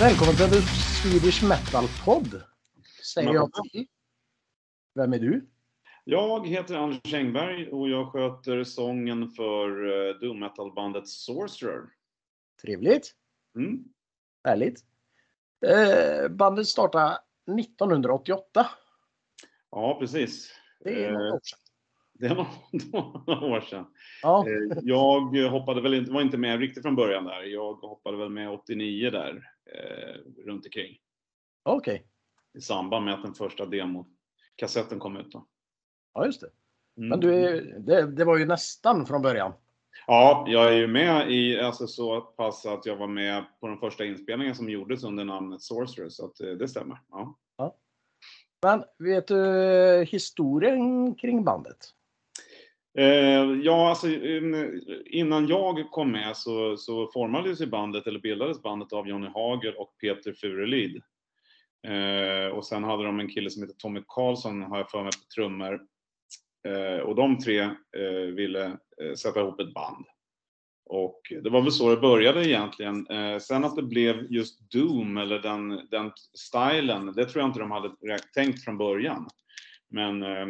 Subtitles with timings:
[0.00, 2.42] Välkommen till The Swedish Metal Pod.
[3.14, 3.86] Säger jag till.
[4.94, 5.46] Vem är du?
[6.04, 11.82] Jag heter Anders Engberg och jag sköter sången för uh, doom metal-bandet Sorcerer.
[12.62, 13.12] Trevligt.
[13.56, 13.84] Mm.
[14.44, 14.80] Härligt.
[15.66, 17.18] Eh, bandet startade
[17.60, 18.66] 1988.
[19.70, 20.52] Ja, precis.
[20.80, 21.58] Det är några Eh, år sedan.
[22.18, 22.34] Det är
[23.26, 23.86] några, år sedan.
[24.22, 27.42] Ja, Eh, Jag hoppade väl inte, var inte med riktigt från början där.
[27.42, 30.98] Jag hoppade väl med 89 där, eh, runt omkring.
[31.62, 32.06] okej.
[32.58, 35.32] I samband med att den första demokassetten kom ut.
[35.32, 35.46] Då.
[36.14, 36.50] Ja, just det.
[36.96, 37.08] Mm.
[37.08, 39.52] Men du, är, det, det var ju nästan från början.
[40.06, 43.78] Ja, jag är ju med i, alltså så pass att jag var med på den
[43.78, 46.98] första inspelningen som gjordes under namnet Sorcerer, så att eh, det stämmer.
[47.08, 47.36] Ja.
[48.62, 51.76] Men vet du historien kring bandet?
[52.98, 54.08] Eh, ja, alltså
[55.06, 59.80] innan jag kom med så, så formades ju bandet, eller bildades bandet av Johnny Hager
[59.80, 61.02] och Peter Furelid.
[61.86, 65.12] Eh, och sen hade de en kille som heter Tommy Karlsson, har jag för mig,
[65.12, 65.80] på trummor.
[66.68, 68.64] Eh, och de tre eh, ville
[69.02, 70.06] eh, sätta ihop ett band.
[70.88, 73.06] Och det var väl så det började egentligen.
[73.06, 77.60] Eh, sen att det blev just Doom, eller den, den stilen, det tror jag inte
[77.60, 79.28] de hade tänkt från början.
[79.88, 80.46] Men eh,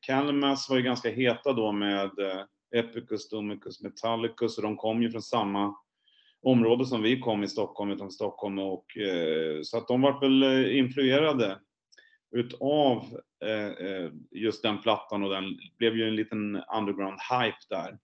[0.00, 2.42] Candlemass var ju ganska heta då med eh,
[2.76, 5.74] Epicus, Domicus, Metallicus och de kom ju från samma
[6.42, 10.42] område som vi kom i Stockholm, utanför Stockholm och eh, så att de var väl
[10.42, 11.58] eh, influerade
[12.36, 15.44] utav eh, eh, just den plattan och den
[15.78, 17.98] blev ju en liten underground hype där.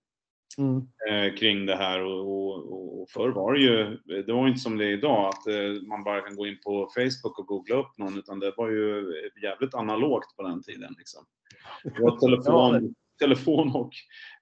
[0.59, 0.89] Mm.
[1.09, 4.79] eh, kring det här och, och, och förr var det ju, det var inte som
[4.79, 7.99] det är idag att eh, man bara kan gå in på Facebook och googla upp
[7.99, 11.25] någon utan det var ju jävligt analogt på den tiden liksom.
[11.85, 13.93] Det var telefon, telefon och,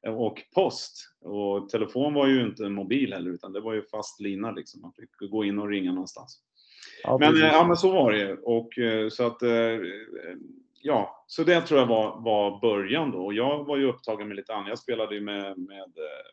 [0.06, 4.50] och post och telefon var ju inte mobil heller utan det var ju fast lina
[4.50, 4.80] liksom.
[4.80, 6.40] Man fick gå in och ringa någonstans.
[7.02, 8.36] Ja, Men, eh, ja, men så var det ju.
[8.36, 8.68] Och
[9.12, 9.42] så att,
[10.82, 13.24] ja, så det tror jag var, var början då.
[13.24, 14.68] Och jag var ju upptagen med lite annat.
[14.68, 16.26] Jag spelade ju med, med eh,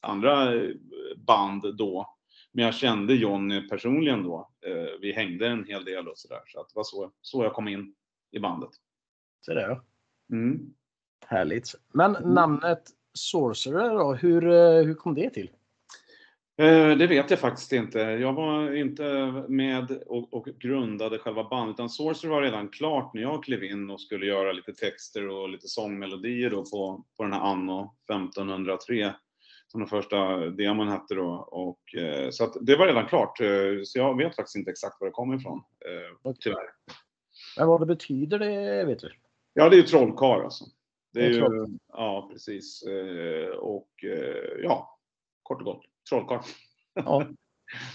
[0.00, 0.70] andra eh,
[1.16, 2.14] band då.
[2.52, 4.50] Men jag kände Johnny personligen då.
[4.66, 6.40] Eh, Vi hängde en hel del och sådär.
[6.46, 7.94] Så att det var så, så jag kom in
[8.30, 8.70] i bandet.
[9.40, 9.80] Så där.
[10.32, 10.74] Mm.
[11.26, 11.74] Härligt.
[11.92, 12.82] Men namnet
[13.12, 14.40] Sorcerer då, hur,
[14.84, 15.50] hur kom det till?
[16.56, 17.98] Eh, Det vet jag faktiskt inte.
[17.98, 19.04] Jag var inte
[19.48, 23.90] med och, och grundade själva bandet, utan Sorcerer var redan klart när jag klev in
[23.90, 29.14] och skulle göra lite texter och lite sångmelodier då på, på den här Anno 1503,
[29.68, 31.30] som den första demon hette då.
[31.50, 33.48] Och, eh, så att det var redan klart, eh,
[33.84, 35.62] så jag vet faktiskt inte exakt var det kom ifrån,
[36.40, 36.70] tyvärr.
[37.58, 39.10] Men vad det betyder det vet du?
[39.54, 40.64] Ja, det är ju trollkarl alltså.
[41.12, 42.84] Det är Det är ju, ja precis.
[43.58, 43.88] Och
[44.62, 44.98] ja,
[45.42, 46.42] kort och gott, trollkarl.
[46.94, 47.26] Ja.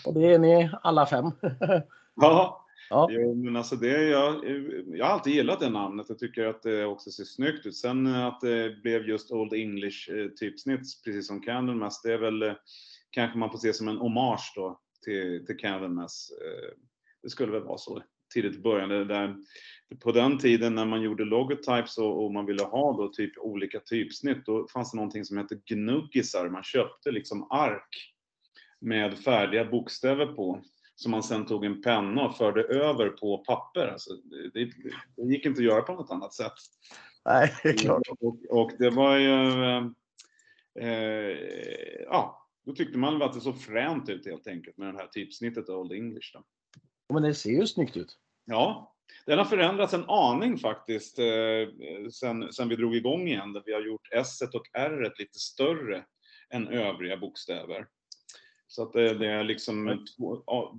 [0.06, 1.26] Och det är ni alla fem.
[2.22, 3.08] Ja, Ja.
[3.12, 4.46] Jo, men alltså det, jag,
[4.88, 6.06] jag har alltid gillat det namnet.
[6.10, 7.76] Jag tycker att det också ser snyggt ut.
[7.76, 12.42] Sen att det blev just Old English eh, typsnitt, precis som Candlemass, det är väl
[12.42, 12.54] eh,
[13.10, 16.32] kanske man får se som en hommage då till, till Candlemass.
[16.42, 16.70] Eh,
[17.24, 18.02] Det skulle väl vara så
[18.34, 18.90] tidigt i början.
[18.90, 19.36] Det där,
[20.00, 23.80] på den tiden när man gjorde logotypes och, och man ville ha då typ olika
[23.80, 26.50] typsnitt, då fanns det någonting som hette gnuggisar.
[26.50, 28.14] Man köpte liksom ark
[28.80, 30.62] med färdiga bokstäver på
[30.96, 33.88] som man sen tog en penna och förde över på papper.
[33.88, 34.50] Alltså, det,
[35.16, 36.54] det, gick inte att göra på något annat sätt.
[37.26, 38.02] Nej, det är klart.
[38.20, 39.64] Och, och det var ju...
[39.64, 39.86] Eh,
[40.88, 41.38] eh,
[42.06, 45.70] ja, då tyckte man att det såg fränt ut helt enkelt med det här typsnittet
[45.70, 46.34] av Old English.
[46.34, 46.44] Då.
[47.14, 48.18] Men det ser ju snyggt ut.
[48.46, 51.26] Ja, den har förändrats en aning faktiskt eh,
[52.12, 53.54] sen, sen vi drog igång igen.
[53.54, 56.06] Där vi har gjort S och R lite större
[56.50, 57.88] än övriga bokstäver.
[58.68, 60.06] Så att det, det är liksom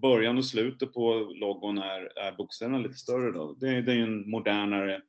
[0.02, 3.52] början och slutet på logon är, är bokstäverna lite större då.
[3.52, 5.02] Det, det är en modernare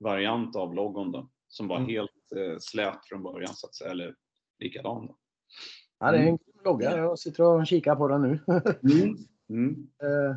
[0.00, 1.30] variant av logon då.
[1.48, 1.88] Som var Mm.
[1.90, 4.14] helt eh, slät från början så att säga, eller
[4.58, 5.06] likadan.
[5.06, 5.16] Då.
[5.98, 6.36] Ja, det är en Mm.
[6.36, 6.96] grym logga.
[6.96, 8.40] Jag sitter och kikar på den nu.
[9.48, 9.76] Mm.
[10.02, 10.36] Eh,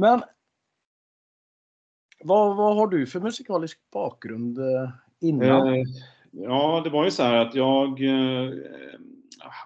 [0.00, 0.22] Men
[2.24, 4.90] vad, vad har du för musikalisk bakgrund eh,
[5.20, 5.74] innan?
[5.74, 5.82] Eh,
[6.30, 8.50] ja, det var ju så här att jag, eh,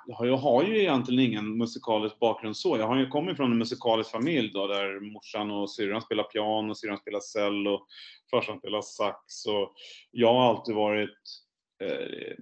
[0.07, 2.77] jag har ju egentligen ingen musikalisk bakgrund så.
[2.79, 6.75] Jag har ju kommit från en musikalisk familj då, där morsan och syrran spelar piano,
[6.75, 7.87] syrran spelar cello,
[8.31, 9.73] farsan spelar sax och
[10.11, 11.19] jag har alltid varit,
[11.83, 12.35] eh,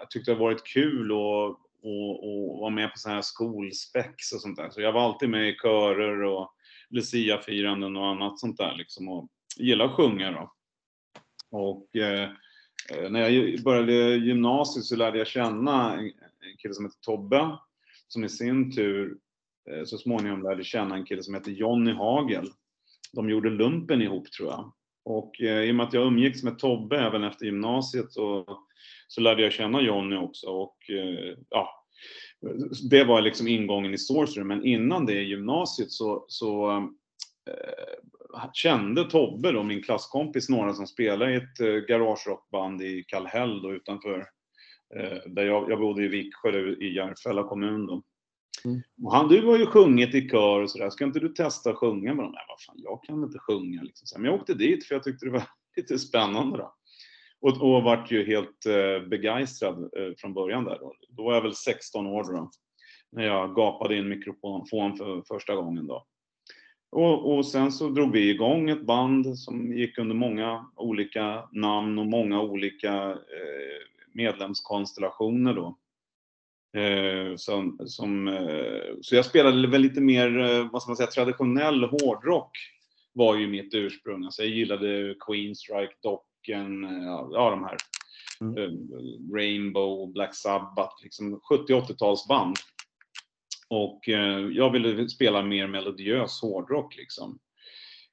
[0.00, 4.32] jag tyckte det har varit kul och och, och vara med på sådana här skolspex
[4.32, 4.70] och sånt där.
[4.70, 6.54] Så jag var alltid med i körer och
[6.90, 10.52] Lucia-firanden och annat sånt där liksom och gillar att sjunga då.
[11.50, 12.30] Och eh,
[13.10, 17.58] när jag började gymnasiet så lärde jag känna en, en kille som heter Tobbe
[18.08, 19.16] som i sin tur
[19.70, 22.48] eh, så småningom lärde känna en kille som heter Jonny Hagel.
[23.12, 24.72] De gjorde lumpen ihop tror jag.
[25.04, 28.58] Och eh, i och med att jag umgicks med Tobbe även efter gymnasiet så,
[29.08, 31.84] så lärde jag känna Jonny också och eh, ja,
[32.90, 34.44] det var liksom ingången i Sorcerer.
[34.44, 36.70] Men innan det i gymnasiet så, så
[37.50, 37.94] eh,
[38.52, 43.72] kände Tobbe då, min klasskompis, några som spelade i ett eh, garagerockband i Kallhäll då
[43.72, 44.18] utanför
[44.96, 48.02] eh, där jag, jag bodde i Viksjö i Järfälla kommun då.
[48.64, 48.82] Mm.
[49.02, 51.76] Och han, du har ju sjungit i kör och sådär, ska inte du testa att
[51.76, 52.32] sjunga med dem?
[52.32, 54.22] Nej, vad fan, jag kan inte sjunga liksom.
[54.22, 55.42] Men jag åkte dit för jag tyckte det var
[55.76, 56.74] lite spännande då.
[57.40, 60.94] Och, och vart ju helt eh, begeistrad eh, från början där då.
[61.08, 62.50] Då var jag väl 16 år då.
[63.12, 66.06] När jag gapade in mikrofon för första gången då.
[66.92, 71.98] Och, och, sen så drog vi igång ett band som gick under många olika namn
[71.98, 75.78] och många olika eh, medlemskonstellationer då.
[76.80, 81.06] Eh, som, som, eh, så jag spelade väl lite mer, eh, vad ska man säga,
[81.06, 82.50] traditionell hårdrock
[83.12, 84.24] var ju mitt ursprung.
[84.24, 87.76] Alltså jag gillade Queen Strike, Docken, eh, ja de här.
[88.40, 88.58] Mm.
[88.58, 88.70] Eh,
[89.34, 92.56] Rainbow, Black Sabbath, liksom 70-80-talsband.
[93.72, 97.38] Och eh, jag ville spela mer melodiös hårdrock liksom.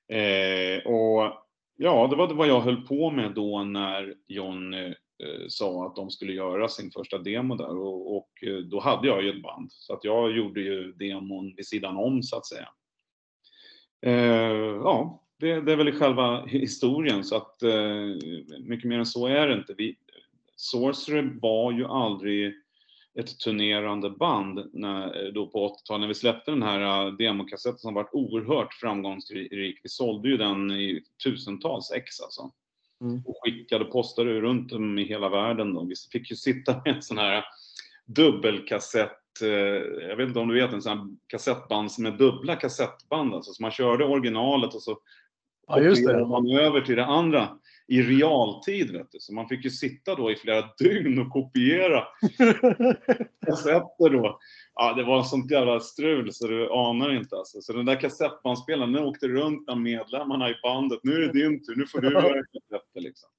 [0.07, 1.33] Eh, och
[1.75, 5.95] ja, det var vad jag höll på med då när John Eh, eh sa att
[5.95, 9.44] de skulle göra sin första demo där och, och, eh, då hade jag ju ett
[9.44, 12.69] band så att jag gjorde ju demon vid sidan om så att säga.
[14.01, 18.05] Eh, ja, det, det, är väl själva historien så att eh,
[18.59, 19.73] mycket mer än så är det inte.
[19.77, 19.95] Vi,
[20.55, 22.53] Sorcerer var ju aldrig
[23.19, 27.94] ett turnerande band när, då på 80-talet när vi släppte den här eh, demokassetten som
[27.94, 29.79] varit oerhört framgångsrik.
[29.83, 32.51] Vi sålde ju den i tusentals ex alltså.
[33.01, 33.21] Mm.
[33.25, 35.73] Och skickade, postade runt om i hela världen.
[35.73, 35.83] Då.
[35.83, 37.45] Vi fick ju sitta med en sån här
[38.06, 39.50] dubbelkassett, eh,
[40.09, 43.33] jag vet inte om du vet, en sån här kassettband med dubbla kassettband.
[43.33, 44.97] Alltså, så man körde originalet och så
[45.67, 46.25] ja, just det.
[46.25, 47.59] man över till det andra
[47.89, 48.91] i realtid.
[48.91, 49.19] Vet du.
[49.19, 52.03] Så man fick ju sitta då i flera dygn och kopiera
[53.45, 54.39] kassetter då
[54.80, 57.62] ja, det var sånt jävla strul så du anar inte alltså.
[57.62, 61.00] Så den där kassettbandspelaren, den åkte runt med medlemmarna i bandet.
[61.03, 63.30] Nu är det din tur, nu får du göra kassetter liksom.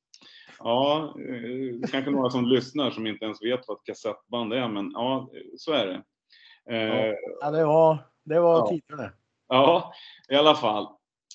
[0.59, 4.91] Ja, eh, kanske några som lyssnar som inte ens vet vad ett kassettband är, men
[4.91, 6.03] ja, så är det.
[6.75, 8.69] Eh, ja, det var, det var ja.
[8.69, 9.13] tidigare.
[9.49, 9.93] Ja,
[10.29, 10.89] i alla fall.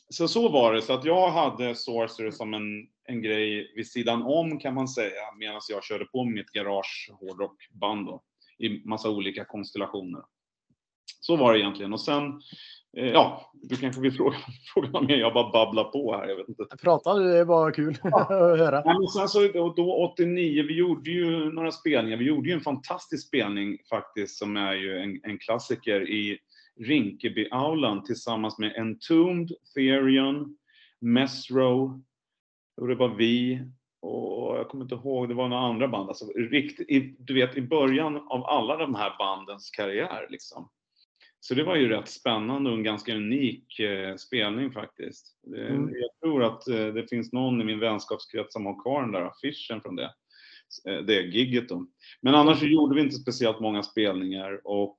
[0.09, 4.23] Så så var det, så att jag hade Sorcerer som en, en grej vid sidan
[4.23, 8.23] om kan man säga, medan jag körde på mitt garage hårdrockband då
[8.57, 10.21] i massa olika konstellationer.
[11.19, 11.93] Så var det egentligen.
[11.93, 12.41] Och sen,
[12.97, 14.37] eh, ja, du kanske vill fråga,
[14.73, 15.17] fråga något mer.
[15.17, 16.27] Jag bara babblar på här.
[16.27, 16.65] Jag vet inte.
[16.81, 18.21] Prata, det var kul ja.
[18.21, 18.81] att höra.
[18.85, 22.17] Ja, men sen så, då 89, vi gjorde ju några spelningar.
[22.17, 26.37] Vi gjorde ju en fantastisk spelning faktiskt som är ju en, en klassiker i
[26.79, 30.57] Rinkeby-aulan tillsammans med Entombed, Therion,
[31.01, 32.01] Mesro,
[32.77, 33.61] och det var vi
[34.01, 36.09] och jag kommer inte ihåg, det var några andra band.
[36.09, 40.69] Alltså, rikt, i, du vet i början av alla de här bandens karriär liksom.
[41.39, 45.37] Så det var ju rätt spännande och en ganska unik eh, spelning faktiskt.
[45.47, 45.89] Mm.
[45.93, 49.21] Jag tror att eh, det finns någon i min vänskapskrets som har kvar den där
[49.21, 50.13] affischen från det,
[50.89, 51.85] eh, det gigget då.
[52.21, 54.97] Men annars så gjorde vi inte speciellt många spelningar och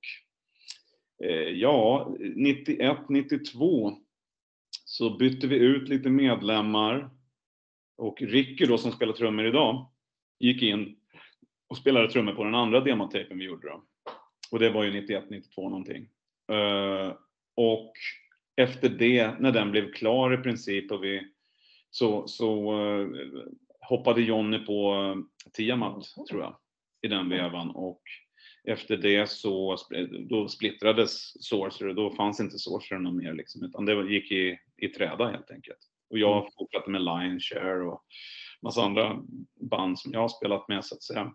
[1.25, 3.93] eh, ja, 91, 92
[4.85, 7.11] så bytte vi ut lite medlemmar
[7.97, 9.91] och Ricky då som spelar trummor idag
[10.39, 10.97] gick in
[11.69, 13.83] och spelade trummor på den andra demotejpen vi gjorde då.
[14.51, 16.09] Och det var ju 91, 92 någonting.
[16.53, 17.15] Uh,
[17.57, 17.93] och
[18.57, 21.23] efter det, när den blev klar i princip och vi
[21.91, 23.09] så, så uh,
[23.81, 26.57] hoppade Jonny på eh, uh, Tiamat, tror jag,
[27.03, 27.71] i den vevan.
[27.71, 28.03] Och
[28.65, 29.77] efter det så
[30.29, 34.89] då splittrades Sorcerer, då fanns inte Sorcerer någon mer liksom, utan det gick i, i
[34.89, 35.79] träda helt enkelt.
[36.11, 36.51] Och jag mm.
[36.59, 38.03] fortsatte med Lion Share och
[38.63, 39.23] massa andra
[39.61, 41.33] band som jag har spelat med så att säga.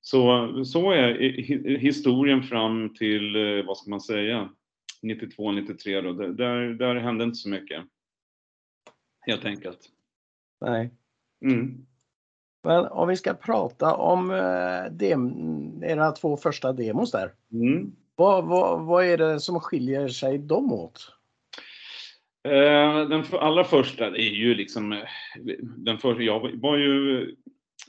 [0.00, 1.14] Så, så är
[1.78, 4.50] historien fram till, eh, vad ska man säga,
[5.02, 6.12] 92, 93 då.
[6.12, 7.84] Där, där hände inte så mycket.
[9.20, 9.78] Helt enkelt.
[10.60, 10.90] Nej.
[11.44, 11.86] Mm.
[12.62, 17.32] Men om vi ska prata om eh, dem, era två första demos där.
[17.52, 17.96] Mm.
[18.16, 21.16] Vad, vad, vad är det som skiljer sig dem åt?
[22.44, 24.98] Eh, den allra första är ju liksom, eh,
[25.60, 27.34] den första, jag var ju,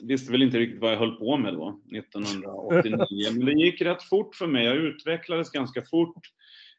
[0.00, 4.02] visste väl inte riktigt vad jag höll på med då, 1989, men det gick rätt
[4.02, 4.64] fort för mig.
[4.64, 6.20] Jag utvecklades ganska fort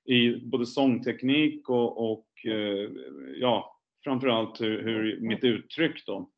[0.06, 2.90] i både sångteknik och, och eh,
[3.40, 6.30] ja, framförallt hur, hur mitt uttryck då.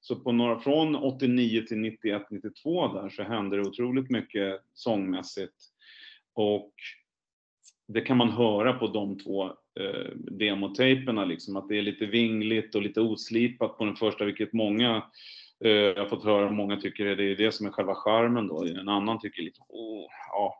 [0.00, 5.56] Så på några, från 89 till 91, 92 där så hände det otroligt mycket sångmässigt.
[6.34, 6.72] Och
[7.88, 12.74] det kan man höra på de två eh, demotejperna liksom, att det är lite vingligt
[12.74, 15.02] och lite oslipat på den första, vilket många
[15.64, 18.64] eh, jag har fått höra, många tycker det är det som är själva charmen då.
[18.64, 20.54] En annan tycker lite, oh, ja,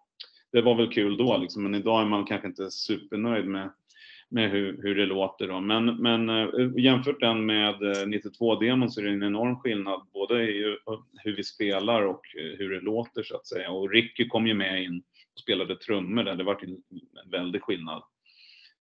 [0.53, 3.71] det var väl kul då liksom, men idag är man kanske inte supernöjd med
[4.31, 5.61] med hur, hur det låter då.
[5.61, 10.43] Men, men eh, jämfört den med 92-demon eh, så är det en enorm skillnad både
[10.43, 10.77] i
[11.25, 13.71] hur vi spelar och eh, hur det låter så att säga.
[13.71, 15.03] Och Ricky kom ju med in
[15.35, 16.35] och spelade trummor där.
[16.35, 16.83] Det var en
[17.31, 18.03] väldig skillnad.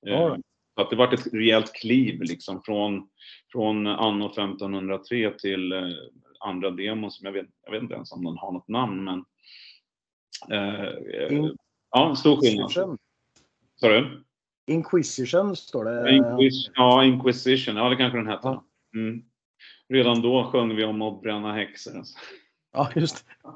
[0.00, 0.38] Ja.
[0.74, 3.08] Så att det var ett rejält kliv liksom från,
[3.52, 5.72] från anno 1503 till
[6.40, 9.24] andra demon som jag vet, jag vet inte ens om den har något namn men
[10.50, 11.56] eh, mm.
[11.90, 12.98] ja, stor skillnad.
[13.80, 14.24] Sa du?
[14.66, 16.16] Inquisition står det.
[16.16, 17.76] Inquis ja, Inquisition.
[17.76, 18.60] Ja, det kanske den hette.
[18.94, 19.22] Mm.
[19.88, 22.02] Redan då sjöng vi om att bränna häxor.
[22.72, 23.32] Ja, just det.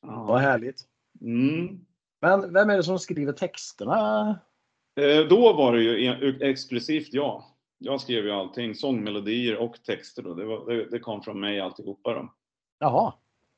[0.00, 0.24] ja.
[0.28, 0.80] Vad härligt.
[1.20, 1.80] Mm.
[2.20, 4.38] Men vem är det som skriver texterna?
[5.00, 7.44] Eh, då var det ju e- exklusivt jag.
[7.78, 10.22] Jag skrev ju allting, sångmelodier och texter.
[10.22, 10.34] Då.
[10.34, 12.14] Det, var, det, det kom från mig alltihopa.
[12.14, 12.34] Då.
[12.78, 13.12] Jaha.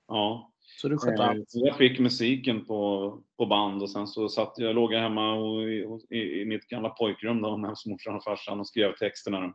[0.09, 0.52] Ja.
[0.76, 1.49] Så du skötte eh, allt?
[1.52, 5.62] Jag fick musiken på, på band och sen så satt jag, låg jag hemma och,
[5.62, 9.55] i, i, mitt gamla pojkrum då med morsan och farsan och skrev texterna.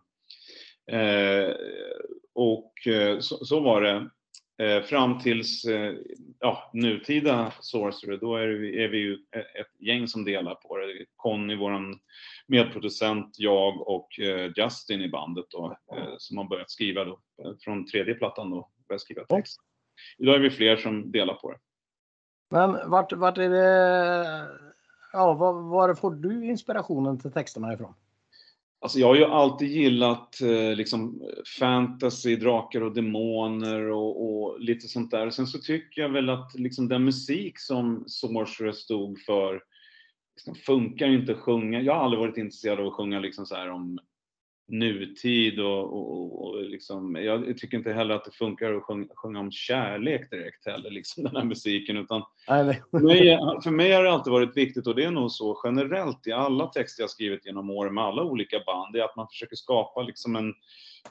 [0.91, 1.55] Eh,
[2.33, 4.09] och eh, så, så, var det
[4.61, 5.93] eh, fram tills eh,
[6.39, 11.05] ja, nutida Sorcerer, då är vi, är vi ju ett gäng som delar på det.
[11.15, 11.99] Conny, våran
[12.47, 15.77] medproducent, jag och eh, Justin i bandet då,
[16.17, 17.19] som har börjat skriva då,
[17.63, 19.61] från tredje plattan då, börjat skriva text.
[20.17, 21.57] Idag är vi fler som delar på det.
[22.49, 24.47] Men vart, vart är det,
[25.13, 27.93] ja, var, var får du inspirationen till texterna ifrån?
[28.83, 31.21] Alltså jag har ju alltid gillat eh, liksom
[31.59, 35.29] fantasy, drakar och demoner och, och, lite sånt där.
[35.29, 39.63] Sen så tycker jag väl att liksom den musik som Sorcerer stod för
[40.35, 41.81] liksom funkar inte att sjunga.
[41.81, 43.99] Jag har aldrig varit intresserad av att sjunga liksom så här om
[44.71, 49.39] nutid och, och, och liksom, jag tycker inte heller att det funkar att sjunga, sjunga
[49.39, 51.97] om kärlek direkt heller, liksom den här musiken.
[51.97, 52.23] Utan
[52.91, 56.27] för, mig, för mig har det alltid varit viktigt, och det är nog så generellt
[56.27, 59.27] i alla texter jag skrivit genom åren med alla olika band, det är att man
[59.27, 60.49] försöker skapa liksom en,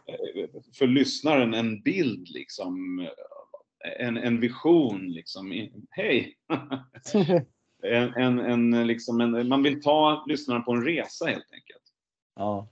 [0.07, 3.09] eh, för lyssnaren en bild, liksom,
[3.99, 5.09] en, en vision.
[5.09, 5.69] Liksom.
[5.90, 6.37] Hej!
[7.83, 11.83] en, en, en, liksom en, man vill ta lyssnaren på en resa helt enkelt.
[12.37, 12.69] Ja.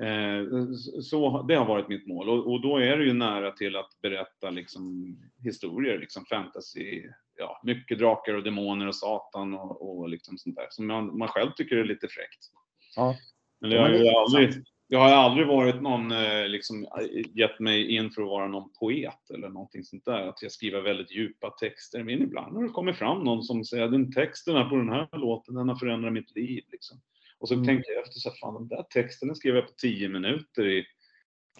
[0.00, 0.72] Eh,
[1.02, 4.00] så det har varit mitt mål och, och, då är det ju nära till att
[4.02, 7.02] berätta liksom historier, liksom fantasy,
[7.38, 11.28] ja, mycket drakar och demoner och satan och, och liksom sånt där som man, man
[11.28, 12.50] själv tycker är lite fräckt.
[12.96, 13.16] Ja.
[13.60, 16.86] Men det har ju aldrig, jag har aldrig varit någon, eh, liksom
[17.34, 20.28] gett mig in för att vara någon poet eller någonting sånt där.
[20.28, 22.04] Att jag skriver väldigt djupa texter.
[22.04, 25.08] Men ibland har det kommit fram någon som säger att den texten på den här
[25.12, 26.64] låten, den har förändrat mitt liv.
[26.72, 27.00] Liksom.
[27.40, 27.66] Och så mm.
[27.66, 30.86] tänkte jag efter så fan den där texten den skrev jag på tio minuter i,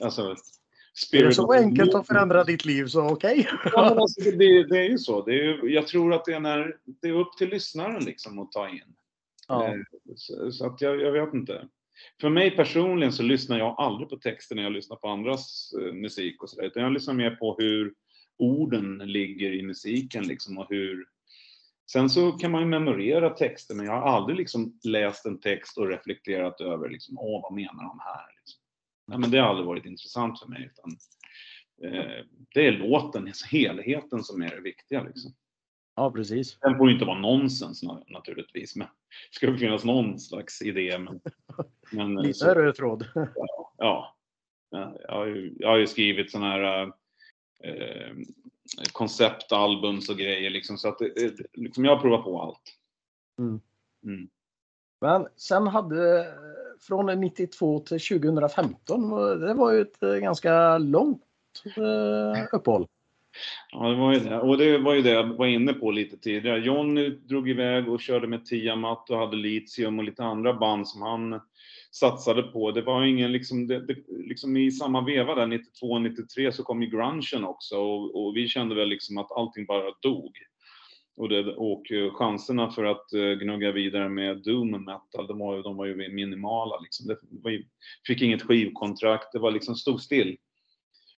[0.01, 0.37] alltså
[0.97, 3.41] Spirit är det så enkelt att förändra ditt liv så okej.
[3.41, 3.73] Okay.
[3.73, 5.25] ja, alltså, det, det, är ju så.
[5.25, 8.39] Det är ju, jag tror att det är, när, det är upp till lyssnaren liksom
[8.39, 8.95] att ta in.
[9.49, 9.67] Ja.
[9.69, 9.81] Eh,
[10.17, 11.69] så, så, att jag, jag vet inte.
[12.21, 15.93] För mig personligen så lyssnar jag aldrig på texten när jag lyssnar på andras uh,
[15.93, 16.67] musik och sådär.
[16.67, 17.95] Utan jag lyssnar mer på hur
[18.39, 21.07] orden ligger i musiken liksom och hur
[21.93, 25.79] Sen så kan man ju memorera texter, men jag har aldrig liksom läst en text
[25.79, 28.27] och reflekterat över liksom, åh, vad menar de här?
[28.39, 28.61] Liksom.
[29.07, 30.71] Nej, men det har aldrig varit intressant för mig.
[30.73, 30.97] Utan,
[31.83, 32.25] eh,
[32.55, 35.03] det är låten, helheten som är det viktiga.
[35.03, 35.33] Liksom.
[35.97, 36.59] Ja, precis.
[36.61, 40.99] Den får inte vara nonsens naturligtvis, men det ska finnas någon slags idé.
[40.99, 41.21] Men,
[41.93, 43.09] men, eh, Lite röd tråd.
[43.77, 44.17] ja,
[44.71, 44.97] ja.
[45.09, 46.93] Jag, har ju, jag har ju skrivit sådana här
[47.65, 48.17] eh,
[48.93, 50.79] konceptalbum och grejer liksom.
[50.79, 52.77] Så att det, liksom jag har provat på allt.
[53.39, 53.61] Mm.
[54.05, 54.29] Mm.
[55.01, 56.27] Men sen hade
[56.81, 59.11] från 92 till 2015,
[59.41, 61.23] det var ju ett ganska långt
[61.77, 62.87] eh, uppehåll.
[63.73, 64.41] Ja, det var ju det.
[64.41, 66.59] Och det var ju det jag var inne på lite tidigare.
[66.59, 71.03] Johnny drog iväg och körde med Tiamat och hade Litium och lite andra band som
[71.03, 71.41] han
[72.01, 72.71] satsade på.
[72.71, 76.83] Det var ingen liksom, det, det, liksom i samma veva där 92, 93 så kom
[76.83, 80.33] ju grungen också och, och, vi kände väl liksom att allting bara dog.
[81.17, 85.63] Och, det, och eh, chanserna för att uh, gnugga vidare med doom metal, de var,
[85.63, 87.07] de var ju minimala liksom.
[87.07, 87.63] Det var,
[88.07, 90.37] fick inget skivkontrakt, det var liksom stod still.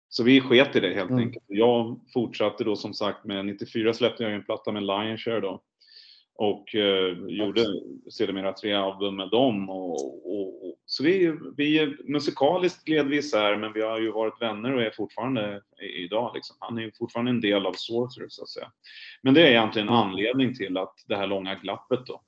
[0.09, 1.23] Så vi sket i det helt mm.
[1.23, 1.45] enkelt.
[1.47, 5.61] Jag fortsatte då som sagt med 94 släppte jag en platta med Lionshare då
[6.37, 7.65] och eh, gjorde
[8.09, 9.69] sedermera tre album med dem.
[9.69, 14.41] Och, och, och, så vi, vi musikaliskt gled vi isär, men vi har ju varit
[14.41, 15.61] vänner och är fortfarande
[15.97, 16.31] idag.
[16.35, 16.55] Liksom.
[16.59, 18.71] Han är ju fortfarande en del av Sorcerer så att säga.
[19.21, 22.21] Men det är egentligen en anledning till att det här långa glappet då.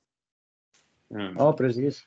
[1.15, 1.35] Mm.
[1.37, 2.03] Ja, precis.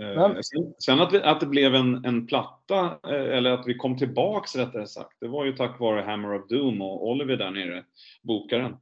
[0.00, 0.34] Eh.
[0.40, 3.98] Sen, sen, att, vi, att det blev en, en platta, eh, eller att vi kom
[3.98, 7.84] tillbaks rättare sagt, det var ju tack vare Hammer of Doom och Oliver där nere,
[8.22, 8.76] bokaren,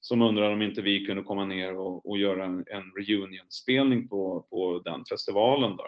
[0.00, 4.46] som undrade om inte vi kunde komma ner och, och göra en, en reunion-spelning på,
[4.50, 5.76] på den festivalen.
[5.76, 5.84] Då.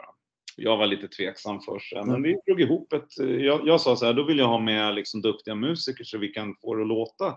[0.57, 2.23] Jag var lite tveksam först, men mm.
[2.23, 5.23] vi drog ihop ett, jag, jag sa så här, då vill jag ha med liksom
[5.23, 7.35] duktiga musiker så vi kan få det att låta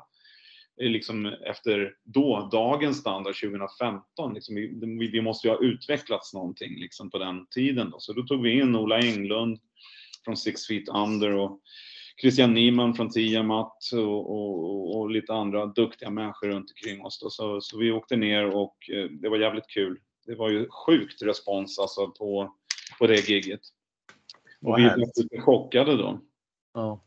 [0.77, 4.33] liksom efter då, dagens standard 2015.
[4.33, 7.89] Liksom, vi, vi, måste ju ha utvecklats någonting liksom på den tiden.
[7.89, 7.99] Då.
[7.99, 9.59] Så då tog vi in Ola Englund
[10.25, 11.59] från Six Feet Under och
[12.21, 17.19] Christian Niemann från Tiamat och, och, och, lite andra duktiga människor runt omkring oss.
[17.19, 17.29] Då.
[17.29, 19.99] Så, så vi åkte ner och eh, det var jävligt kul.
[20.25, 22.53] Det var ju sjukt respons alltså på,
[22.99, 23.61] på det giget.
[24.61, 26.19] Och vi blev lite chockade då.
[26.73, 27.03] Ja.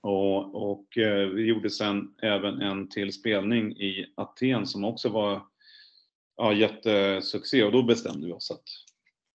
[0.00, 5.42] Och, och eh, vi gjorde sen även en till spelning i Aten som också var
[6.36, 8.64] ja, jättesuccé och då bestämde vi oss att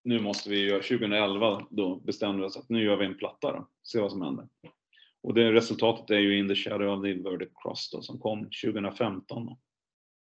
[0.04, 3.52] nu måste vi göra, 2011 då bestämde vi oss att nu gör vi en platta
[3.52, 4.48] då, se vad som händer.
[5.24, 8.50] Och det resultatet är ju In the Shadow of the Inverted Cross då, som kom
[8.66, 9.46] 2015.
[9.46, 9.58] Då.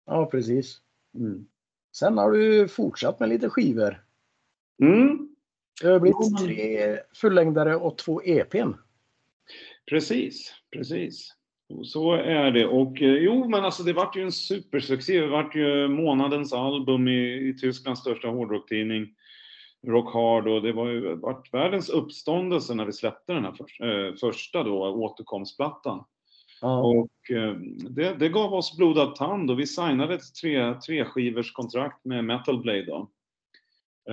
[0.06, 0.82] Ja, precis.
[1.16, 1.46] Mm.
[1.96, 4.04] Sen har du fortsatt med lite skivor.
[4.82, 5.36] Mm.
[5.82, 8.72] Det har blivit tre fullängdare och två EPn.
[9.90, 11.36] Precis, precis.
[11.84, 12.66] Så är det.
[12.66, 15.20] Och eh, jo, men alltså det vart ju en supersuccé.
[15.20, 19.16] Det vart ju månadens album i, i Tysklands största hårdrocktidning,
[19.88, 24.08] Rock Hard, och det var ju vart världens uppståndelse när vi släppte den här för,
[24.08, 26.06] äh, första då, återkomstplattan.
[26.62, 26.82] Ja.
[26.84, 27.54] Och äh,
[27.90, 32.26] det, det, gav oss blodad tand och vi signade ett tre, tre skivers kontrakt med
[32.26, 33.12] Metal Blade då.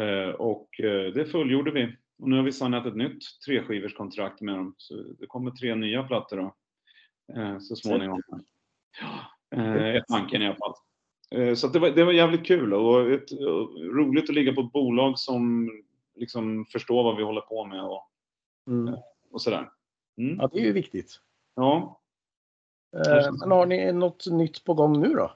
[0.01, 0.69] Äh, och
[1.15, 4.75] det fullgjorde vi och nu har vi signat ett nytt treskivers kontrakt med dem.
[4.77, 6.55] Så det kommer tre nya plattor då.
[7.41, 8.23] Eh, så småningom.
[9.51, 10.75] Ja, eh, tanken i alla fall.
[11.31, 14.61] Eh, så det var, det var jävligt kul och, ett, och roligt att ligga på
[14.61, 15.71] ett bolag som
[16.17, 18.11] liksom förstår vad vi håller på med och,
[18.67, 18.95] mm.
[19.31, 19.71] och sådär.
[20.19, 20.37] Mm.
[20.41, 21.21] Ja, det är ju viktigt.
[21.57, 22.01] Ja.
[22.97, 25.33] Eh, men har ni något nytt på gång nu då?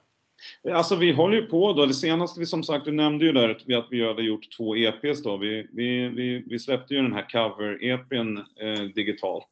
[0.72, 1.86] Alltså vi håller ju på då.
[1.86, 5.22] Det senaste vi som sagt, du nämnde ju där att vi hade gjort två EPs
[5.22, 5.36] då.
[5.36, 9.48] Vi, vi, vi, vi släppte ju den här cover-EPn eh, digitalt.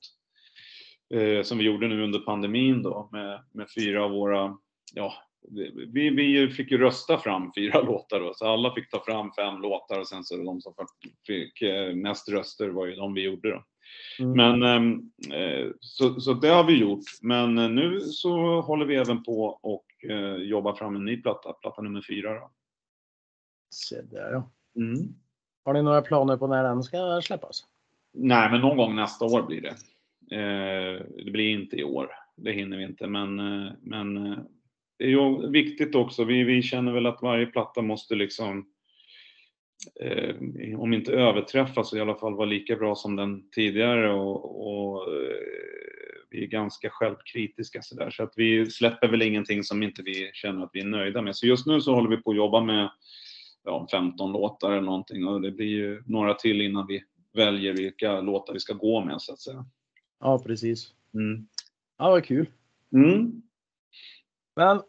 [1.14, 4.58] Eh, som vi gjorde nu under pandemin då med, med fyra av våra,
[4.94, 5.14] ja,
[5.48, 9.60] vi, vi fick ju rösta fram fyra låtar då, så alla fick ta fram fem
[9.60, 10.74] låtar och sen så de som
[11.26, 13.64] fick eh, mest röster var ju de vi gjorde då.
[14.18, 14.36] Mm.
[14.36, 17.04] Men ehm, eh, så, så det har vi gjort.
[17.22, 19.84] Men eh, nu så håller vi även på och
[20.38, 22.34] jobbar fram en ny platta, platta nummer fyra.
[22.34, 22.50] Då.
[23.74, 24.50] Se där ja.
[24.76, 25.14] Mm.
[25.64, 27.64] Har ni några planer på när den ska släppas?
[28.12, 29.76] Nej, men någon gång nästa år blir det.
[31.24, 32.10] Det blir inte i år.
[32.36, 33.36] Det hinner vi inte, men,
[33.80, 34.36] men
[35.00, 36.24] det är ju viktigt också.
[36.24, 38.66] Vi, vi känner väl att varje platta måste liksom
[40.00, 40.34] eh,
[40.80, 45.02] om inte överträffas så i alla fall vara lika bra som den tidigare och, och
[45.02, 45.34] eh,
[46.30, 50.30] vi är ganska självkritiska så där så att vi släpper väl ingenting som inte vi
[50.34, 51.36] känner att vi är nöjda med.
[51.36, 52.90] Så just nu så håller vi på att jobba med
[53.64, 58.20] ja, 15 låtar eller någonting och det blir ju några till innan vi väljer vilka
[58.20, 59.64] låtar vi ska gå med så att säga.
[60.20, 60.94] Ja, precis.
[61.14, 61.46] Mm.
[61.98, 62.46] Ja, vad kul.
[62.92, 63.42] Mm.
[64.56, 64.82] Men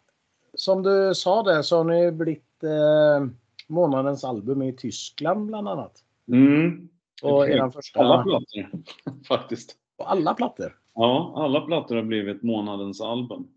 [0.53, 3.27] som du sa där så har ni blivit eh,
[3.67, 6.03] månadens album i Tyskland bland annat.
[6.27, 6.89] Mm.
[7.23, 7.99] Och eran första...
[7.99, 8.69] Alla plattor
[9.27, 9.75] faktiskt.
[9.97, 10.77] På alla plattor?
[10.95, 13.47] Ja, alla plattor har blivit månadens album.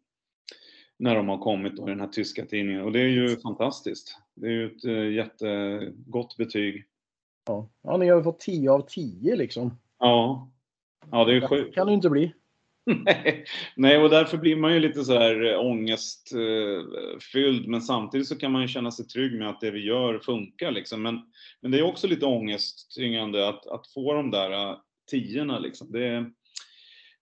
[0.97, 4.19] När de har kommit då i den här tyska tidningen och det är ju fantastiskt.
[4.35, 6.85] Det är ju ett äh, jättegott betyg.
[7.47, 7.69] Ja.
[7.83, 9.79] ja, ni har fått 10 av 10 liksom.
[9.99, 10.51] Ja.
[11.11, 11.67] Ja, det är sjukt.
[11.67, 12.35] Det kan det inte bli.
[13.77, 18.53] Nej, och därför blir man ju lite så här eh, ångestfylld, men samtidigt så kan
[18.53, 21.03] man ju känna sig trygg med att det vi gör funkar liksom.
[21.03, 21.21] Men,
[21.61, 24.77] men det är också lite ångesttyngande att, att få de där uh,
[25.11, 25.93] tiorna liksom.
[25.93, 26.31] Det,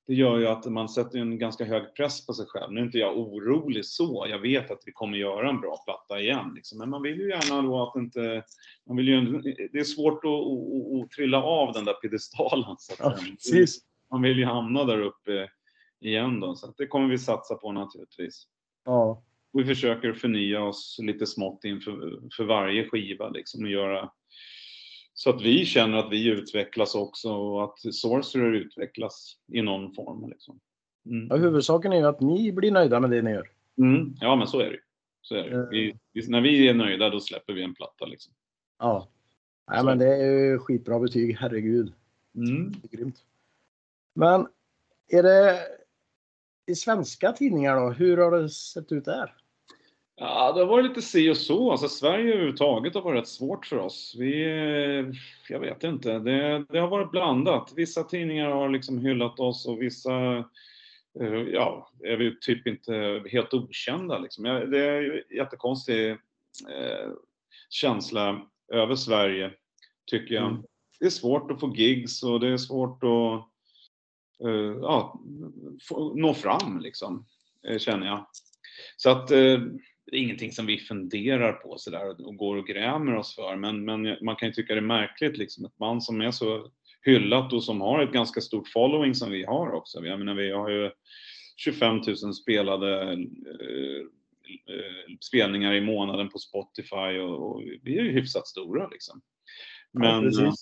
[0.06, 2.72] det gör ju att man sätter en ganska hög press på sig själv.
[2.72, 4.26] Nu är inte jag orolig så.
[4.28, 6.52] Jag vet att vi kommer göra en bra platta igen.
[6.54, 6.78] Liksom.
[6.78, 8.44] Men man vill ju gärna då att inte...
[8.86, 9.40] Man vill ju,
[9.72, 12.76] det är svårt att, att, att trilla av den där piedestalen.
[12.78, 15.48] Så ja, precis man vill ju hamna där uppe
[16.00, 18.46] igen då, så det kommer vi satsa på naturligtvis.
[18.84, 19.22] Ja.
[19.52, 24.10] Vi försöker förnya oss lite smått inför för varje skiva liksom och göra
[25.14, 30.30] så att vi känner att vi utvecklas också och att Sorcerer utvecklas i någon form.
[30.30, 30.60] Liksom.
[31.06, 31.26] Mm.
[31.30, 33.50] Ja, huvudsaken är ju att ni blir nöjda med det ni gör.
[33.78, 34.14] Mm.
[34.20, 34.78] Ja, men så är det
[35.22, 35.68] så är det.
[35.70, 38.06] Vi, vi, när vi är nöjda, då släpper vi en platta.
[38.06, 38.32] Liksom.
[38.78, 39.08] Ja.
[39.70, 41.92] Nej, men det är ju skitbra betyg, herregud.
[42.34, 42.72] Mm.
[42.72, 43.24] Det är grymt.
[44.14, 44.46] Men
[45.08, 45.62] är det
[46.66, 47.90] i svenska tidningar då?
[47.90, 49.34] Hur har det sett ut där?
[50.16, 51.70] Ja, det har varit lite si och så.
[51.70, 54.16] Alltså, Sverige överhuvudtaget har varit rätt svårt för oss.
[54.18, 54.44] Vi,
[55.48, 56.18] jag vet inte.
[56.18, 57.72] Det, det har varit blandat.
[57.76, 60.36] Vissa tidningar har liksom hyllat oss och vissa
[61.20, 64.18] eh, ja, är vi typ inte helt okända.
[64.18, 64.44] Liksom.
[64.44, 67.10] Det är en jättekonstig eh,
[67.70, 69.50] känsla över Sverige,
[70.06, 70.50] tycker jag.
[70.50, 70.62] Mm.
[71.00, 73.51] Det är svårt att få gigs och det är svårt att
[74.46, 75.20] eh, ja,
[75.88, 77.26] få, nå fram, liksom,
[77.68, 78.26] eh, känner jag.
[78.96, 79.60] Så att eh,
[80.06, 83.56] det är ingenting som vi funderar på sådär och går och grämer oss för.
[83.56, 86.70] Men, men man kan ju tycka det är märkligt liksom ett band som är så
[87.02, 90.06] hyllat och som har ett ganska stort following som vi har också.
[90.06, 90.90] Jag menar, vi har ju
[91.56, 93.18] 25 000 spelade eh,
[94.74, 99.20] eh, spelningar i månaden på Spotify och, och, vi är ju hyfsat stora liksom.
[99.92, 100.52] Men, ja,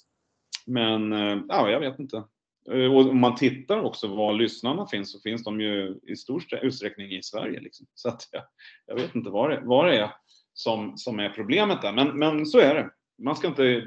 [0.66, 2.24] men eh, ja, jag vet inte.
[2.68, 6.44] Eh, och om man tittar också var lyssnarna finns så finns de ju i stor
[6.62, 7.60] utsträckning i Sverige.
[7.60, 7.86] Liksom.
[7.94, 8.42] Så att jag,
[8.86, 10.10] jag vet inte vad det, vad det är
[10.52, 11.92] som, som är problemet där.
[11.92, 12.90] Men, men så är det.
[13.18, 13.86] Man ska inte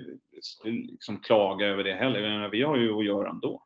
[0.64, 2.50] liksom klaga över det heller.
[2.50, 3.64] Vi har ju att göra ändå.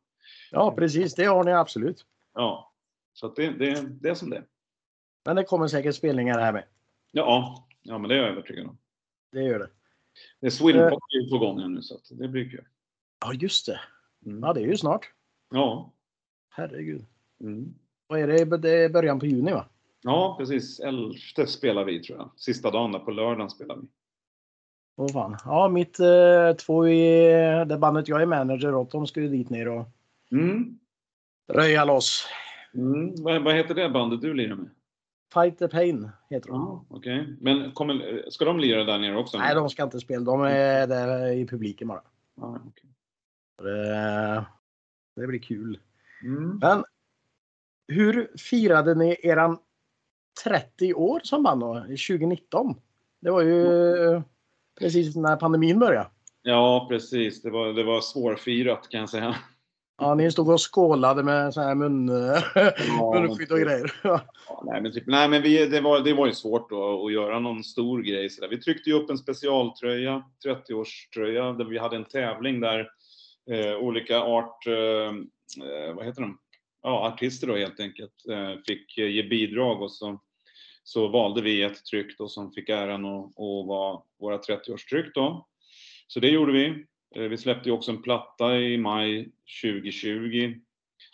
[0.52, 1.16] Ja, precis.
[1.16, 2.06] Det har ni absolut.
[2.34, 2.74] Ja,
[3.14, 4.44] så det, det, det är som det
[5.26, 6.64] Men det kommer säkert spelningar här med.
[7.12, 8.78] Ja, ja men det är jag övertygad om.
[9.32, 9.70] Det gör det.
[10.40, 12.68] Det är Swinpop uh, på gång nu så det blir kul.
[13.26, 13.80] Ja, just det.
[14.28, 14.44] Mm.
[14.44, 15.12] Ja, det är ju snart.
[15.50, 15.94] Ja.
[16.50, 17.06] Herregud.
[17.42, 17.74] Mm.
[18.08, 18.58] Vad är det?
[18.58, 19.66] Det är början på juni va?
[20.02, 20.80] Ja, precis.
[20.80, 22.32] Elfte spelar vi tror jag.
[22.36, 23.88] Sista dagen där på lördagen spelar vi.
[24.98, 25.38] Åh fan.
[25.46, 27.30] Ja, mitt eh, två i
[27.68, 29.86] det bandet jag är manager åt, de ska ju dit ner och
[30.32, 30.80] mm.
[31.54, 32.28] röja loss.
[32.74, 33.16] Mm.
[33.18, 34.70] Vad, vad, heter det bandet du lirar med?
[35.34, 36.62] Fight the Pain heter de.
[36.62, 37.36] Ah, Okej, okay.
[37.42, 39.38] men kommer, ska de lira där nere också?
[39.38, 40.26] Nej, de ska inte spela.
[40.26, 42.02] De är där i publiken bara.
[42.42, 42.90] Ah, okay.
[43.58, 44.46] Det,
[45.16, 45.80] det blir kul.
[46.24, 46.58] Mm.
[46.62, 46.84] Men
[47.88, 49.58] hur firade ni eran
[50.44, 52.76] 30 år som band då, 2019?
[53.22, 54.22] Det var ju
[54.80, 56.10] precis när pandemin började.
[56.42, 57.42] Ja, precis.
[57.42, 59.36] Det var, det var svårfirat kan jag säga.
[60.00, 62.08] Ja, ni stod och skålade med så här mun,
[63.00, 63.94] ja, munskydd och grejer.
[64.04, 64.22] Ja,
[64.64, 67.40] nej, men, typ, nej, men vi, det, var, det var ju svårt då, att göra
[67.40, 68.30] någon stor grej.
[68.30, 68.48] Så där.
[68.48, 72.90] Vi tryckte ju upp en specialtröja, 30-årströja, där vi hade en tävling där
[73.50, 75.14] Eh, olika art, eh,
[75.66, 76.40] eh, vad heter de?
[76.84, 80.22] Ja, artister då helt enkelt eh, fick ge bidrag och så,
[80.84, 85.48] så valde vi ett tryck då som fick äran att, att vara våra 30-årstryck då.
[86.08, 86.86] Så det gjorde vi.
[87.16, 89.32] Eh, vi släppte ju också en platta i maj
[89.64, 90.56] 2020.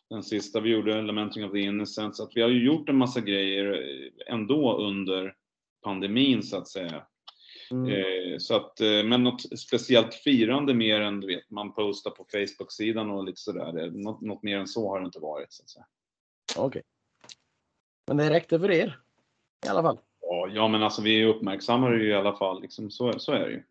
[0.10, 2.15] Den sista vi gjorde, Lamenting of the Innocent.
[2.15, 5.36] Så att vi har ju gjort en massa grejer eh, ändå under
[5.84, 7.04] pandemin så att säga.
[7.74, 7.90] Mm.
[7.90, 12.26] Eh, så att, eh, men något speciellt firande mer än du vet, man postar på
[12.32, 13.92] Facebook-sidan och lite sådär.
[13.92, 15.48] Något, något mer än så har det inte varit.
[15.52, 15.86] så.
[16.58, 16.66] Okej.
[16.66, 16.82] Okay.
[18.08, 19.00] Men det räckte för er?
[19.66, 19.98] I alla fall?
[20.22, 22.62] Ja, ja men alltså vi uppmärksammar det ju i alla fall.
[22.62, 23.64] Liksom, så, så är det ju.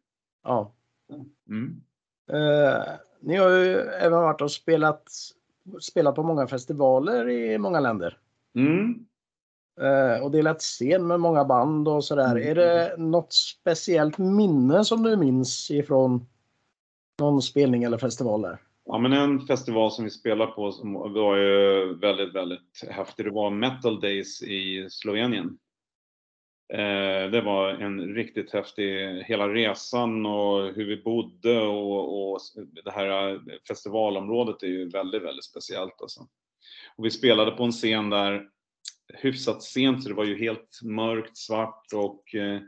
[0.42, 0.72] Ja.
[1.48, 1.82] Mm.
[2.32, 2.82] Uh,
[3.20, 5.10] ni har ju även varit och spelat,
[5.80, 8.18] spelat på många festivaler i många länder.
[8.54, 9.06] Mm.
[9.80, 12.36] Uh, och delat scen med många band och sådär.
[12.36, 12.48] Mm.
[12.48, 16.26] Är det något speciellt minne som du minns ifrån
[17.18, 18.58] någon spelning eller festival där?
[18.84, 23.26] Ja, men en festival som vi spelade på som var ju väldigt, väldigt häftig.
[23.26, 25.58] Det var Metal Days i Slovenien.
[26.72, 32.40] Eh, det var en riktigt häftig, hela resan och hur vi bodde och, och
[32.84, 36.20] det här festivalområdet är ju väldigt, väldigt speciellt alltså.
[36.96, 38.48] Och vi spelade på en scen där
[39.12, 42.60] hyfsat sent så det var ju helt mörkt, svart och eh,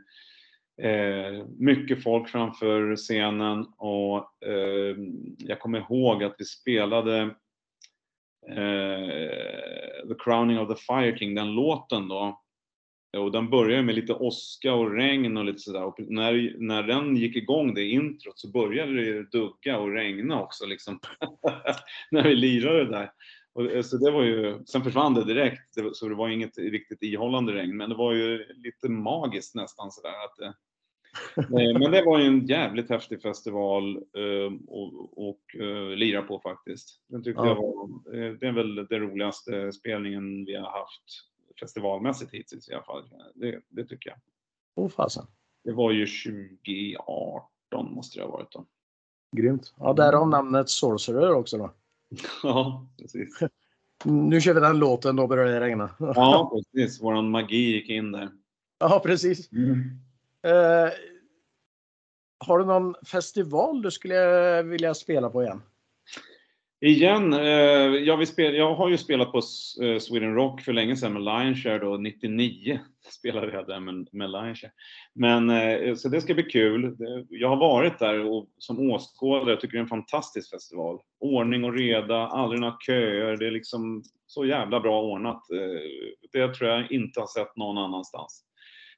[0.91, 4.95] eh, mycket folk framför scenen och eh,
[5.37, 7.21] jag kommer ihåg att vi spelade
[8.49, 12.41] eh, The Crowning of the Fire King, den låten då
[13.17, 15.83] och den börjar med lite åska och regn och lite sådär.
[15.83, 20.65] Och när, när den gick igång, det introt, så började det dugga och regna också
[20.65, 20.99] liksom.
[22.11, 23.11] när vi lirade där.
[23.55, 27.03] Och, eh, så det var ju, sen försvann det direkt, så det var inget riktigt
[27.03, 27.77] ihållande regn.
[27.77, 30.09] Men det var ju lite magiskt nästan sådär.
[30.25, 30.53] Att det,
[31.63, 35.41] eh, men det var ju en jävligt häftig festival eh, och, och
[35.95, 37.01] lira på faktiskt.
[37.07, 37.47] Den tyckte ja.
[37.47, 37.89] jag var,
[38.39, 41.03] det är väl den roligaste spelningen vi har haft
[41.59, 43.03] festivalmässigt hittills i alla fall.
[43.35, 44.19] Det, det tycker jag.
[44.75, 45.25] Åh oh, fasen.
[45.63, 48.65] Det var ju 2018 måste det ha varit då.
[49.37, 49.73] Grymt.
[49.79, 51.73] Ja, därav namnet Sorcerer också då.
[52.43, 53.39] ja, precis.
[54.03, 55.89] Nu kör vi den låten, då börjar det regna.
[55.99, 57.01] ja, precis.
[57.01, 58.29] Våran magi gick in där.
[58.79, 59.51] Ja, precis.
[59.51, 59.71] Mm.
[60.47, 60.91] Uh,
[62.37, 65.61] har du någon festival du skulle vilja spela på igen?
[66.81, 67.39] Igen, eh,
[68.03, 69.37] jag, spela, jag, har ju spelat på
[69.83, 74.31] eh, Sweden Rock för länge sedan med Lionshare då, 99 spelade jag där med, med
[74.31, 74.71] Lionshare.
[75.13, 76.95] Men, eh, så det ska bli kul.
[77.29, 80.99] Jag har varit där och, som åskådare, jag tycker det är en fantastisk festival.
[81.19, 85.51] Ordning och reda, aldrig några köer, det är liksom så jävla bra ordnat.
[85.51, 85.81] Eh,
[86.31, 88.45] det tror jag inte har sett någon annanstans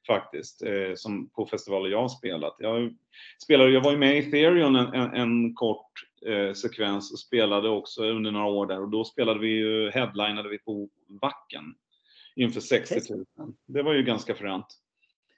[0.06, 0.62] faktiskt,
[0.96, 2.56] som på festivaler jag har spelat.
[2.58, 2.94] Jag,
[3.42, 5.92] spelade, jag var ju med i Ethereum en, en, en kort
[6.26, 10.48] eh, sekvens och spelade också under några år där och då spelade vi ju, headlinade
[10.48, 10.88] vi på
[11.22, 11.74] Vacken
[12.36, 13.24] inför 60 000.
[13.66, 14.66] Det var ju ganska fränt.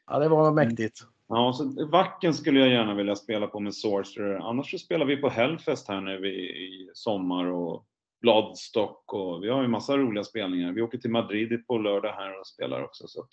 [0.07, 1.01] Ja, det var mäktigt.
[1.29, 4.39] Ja, så Vacken skulle jag gärna vilja spela på med Sorcerer.
[4.39, 7.87] Annars så spelar vi på Hellfest här nu i, i sommar och
[8.21, 10.73] Bloodstock och vi har ju massa roliga spelningar.
[10.73, 13.09] Vi åker till Madrid på lördag här och spelar också.
[13.09, 13.31] Så att...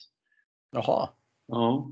[0.72, 1.10] Jaha.
[1.48, 1.92] Ja.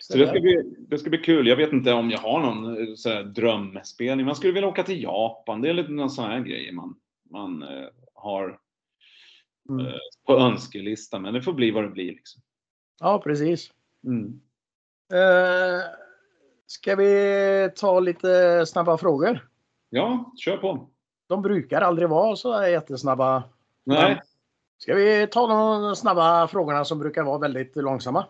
[0.00, 1.46] Så det ska, bli, det ska bli kul.
[1.46, 4.26] Jag vet inte om jag har någon eh, så här, drömspelning.
[4.26, 5.62] Man skulle vilja åka till Japan.
[5.62, 6.96] Det är lite någon sån här grejer man,
[7.30, 8.58] man eh, har
[9.70, 9.86] mm.
[9.86, 9.92] eh,
[10.26, 11.22] på önskelistan.
[11.22, 12.12] Men det får bli vad det blir.
[12.12, 12.42] Liksom.
[13.00, 13.70] Ja, precis.
[14.06, 14.40] Mm.
[15.12, 15.80] Eh,
[16.66, 19.48] ska vi ta lite snabba frågor?
[19.90, 20.88] Ja, kör på.
[21.26, 23.42] De brukar aldrig vara så här jättesnabba.
[23.84, 24.20] Nej.
[24.84, 28.26] Ska vi ta de snabba frågorna som brukar vara väldigt långsamma?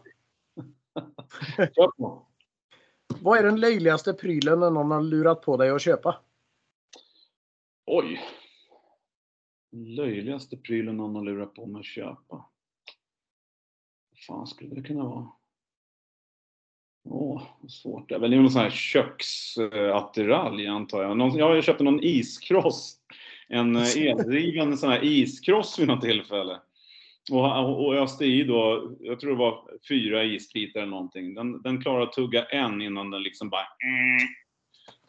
[3.07, 6.21] Vad är den löjligaste prylen någon har lurat på dig att köpa?
[7.87, 8.21] Oj.
[9.73, 12.45] Löjligaste prylen någon har lurat på mig att köpa.
[14.11, 15.29] Vad fan skulle det kunna vara?
[17.05, 18.09] Åh, vad svårt.
[18.09, 21.17] Det är väl någon sån här köksattiralj antar jag.
[21.17, 23.01] Någon, jag köpte någon iskross.
[23.49, 26.61] En eh, eldriven sån här iskross vid något tillfälle.
[27.31, 31.35] Och, och öste i då, jag tror det var fyra isbitar eller någonting.
[31.35, 33.67] Den, den klarar att tugga en innan den liksom bara...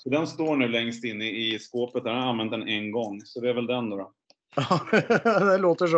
[0.06, 2.04] Så den står nu längst inne i skåpet.
[2.04, 2.12] Där.
[2.12, 3.21] Jag har använt den en gång.
[3.21, 3.98] Så det är väl den då.
[3.98, 4.12] då.
[5.52, 5.98] det låter så.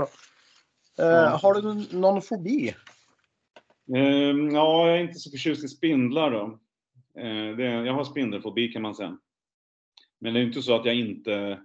[1.01, 2.73] Uh, Har du någon fobi?
[3.95, 6.59] Uh, ja, jag är inte så förtjust i spindlar då.
[7.23, 9.17] Uh, det, jag har spindelfobi kan man säga.
[10.19, 11.59] Men det är inte så att jag inte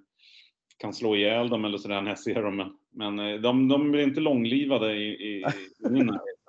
[0.78, 2.56] kan slå ihjäl dem eller sådär när jag ser dem.
[2.56, 5.44] Men, men eh, de, de blir inte långlivade i, i,
[5.86, 6.42] i min närhet.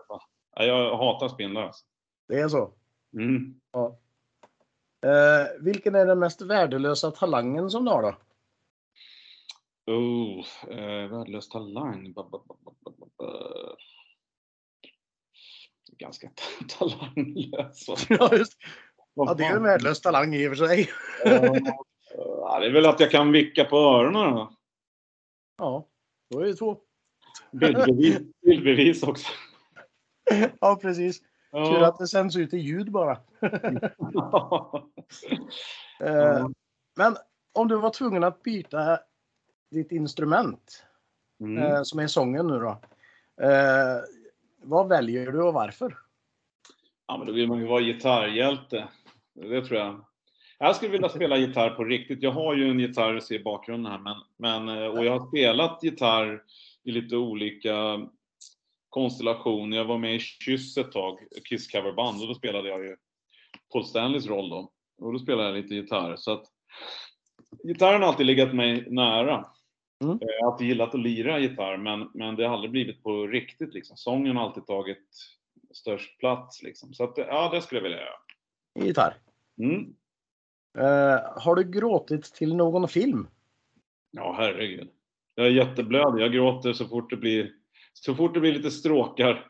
[0.55, 1.63] Jag hatar spindlar.
[1.63, 1.85] Alltså.
[2.27, 2.73] Det är så?
[3.17, 3.61] Mm.
[3.71, 3.99] Ja.
[5.05, 8.15] Eh, vilken är den mest värdelösa talangen som du har då?
[9.93, 12.13] Oh, eh, värdelös talang?
[12.13, 12.55] Ba, ba, ba,
[15.97, 16.29] Ganska
[16.67, 17.85] talanglös.
[18.09, 18.57] ja, just.
[19.13, 20.89] ja, det är en värdelös talang i och för sig.
[22.17, 24.53] Ja, det är väl att jag kan vicka på öronen då.
[25.57, 25.87] Ja,
[26.29, 26.77] då är det två.
[27.51, 29.31] Bildbevis, bildbevis också.
[30.59, 31.21] Ja, precis.
[31.51, 31.65] Ja.
[31.65, 33.17] Tur att det sänds ut i ljud bara.
[34.13, 34.83] ja.
[36.95, 37.15] Men
[37.53, 38.99] om du var tvungen att byta
[39.71, 40.85] ditt instrument,
[41.39, 41.63] mm.
[41.63, 42.81] Eh, som är sången nu då.
[43.45, 44.01] Eh,
[44.61, 45.97] vad väljer du och varför?
[47.07, 48.87] Ja, men då vill man ju vara gitarrhjälte.
[49.33, 50.05] Det tror jag.
[50.63, 52.23] Jag skulle vilja spela gitarr på riktigt.
[52.23, 55.27] Jag har ju en gitarr, ser i bakgrunden här, men, men, eh, och jag har
[55.27, 56.43] spelat gitarr
[56.83, 58.07] i lite olika
[58.89, 59.77] konstellationer.
[59.77, 62.95] Jag var med i Kyss ett tag, Kiss coverband, och då spelade jag ju
[63.73, 64.71] Paul Stanleys roll då.
[64.97, 66.15] Och då spelade jag lite gitarr.
[66.15, 66.45] Så att
[67.63, 69.45] gitarren har alltid legat mig nära.
[70.03, 70.17] Mm.
[70.21, 73.73] Jag har alltid gillat att lira gitarr, men, men det har aldrig blivit på riktigt
[73.73, 73.97] liksom.
[73.97, 75.09] Sången har alltid tagit
[75.73, 76.93] störst plats liksom.
[76.93, 78.87] Så att, ja, det skulle jag vilja göra.
[78.87, 79.13] Gitarr?
[79.59, 79.95] Mm.
[80.77, 83.27] Uh, har du gråtit till någon film?
[84.11, 84.89] Ja, herregud.
[85.35, 86.23] Jag är jätteblödig.
[86.23, 87.51] Jag gråter så fort det blir,
[87.93, 89.47] så fort det blir lite stråkar.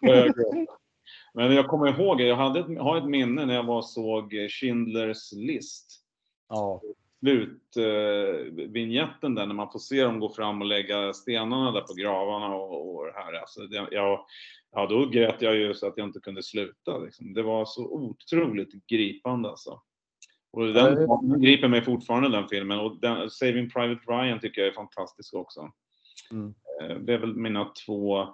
[0.00, 0.34] jag
[1.34, 5.32] Men jag kommer ihåg, jag hade ett, har ett minne när jag var såg Schindlers
[5.32, 6.00] list.
[6.48, 6.80] Ja.
[7.20, 11.94] Slutvinjetten uh, där när man får se dem gå fram och lägga stenarna där på
[11.94, 13.32] gravarna och, och här.
[13.32, 14.26] Alltså, det, jag,
[14.72, 16.98] ja, då grät jag ju så att jag inte kunde sluta.
[16.98, 17.34] Liksom.
[17.34, 19.80] Det var så otroligt gripande alltså.
[20.54, 24.68] Och den, den griper mig fortfarande den filmen och den, Saving Private Ryan tycker jag
[24.68, 25.70] är fantastisk också.
[26.30, 26.54] Mm.
[26.80, 28.28] Eh, det är väl mina två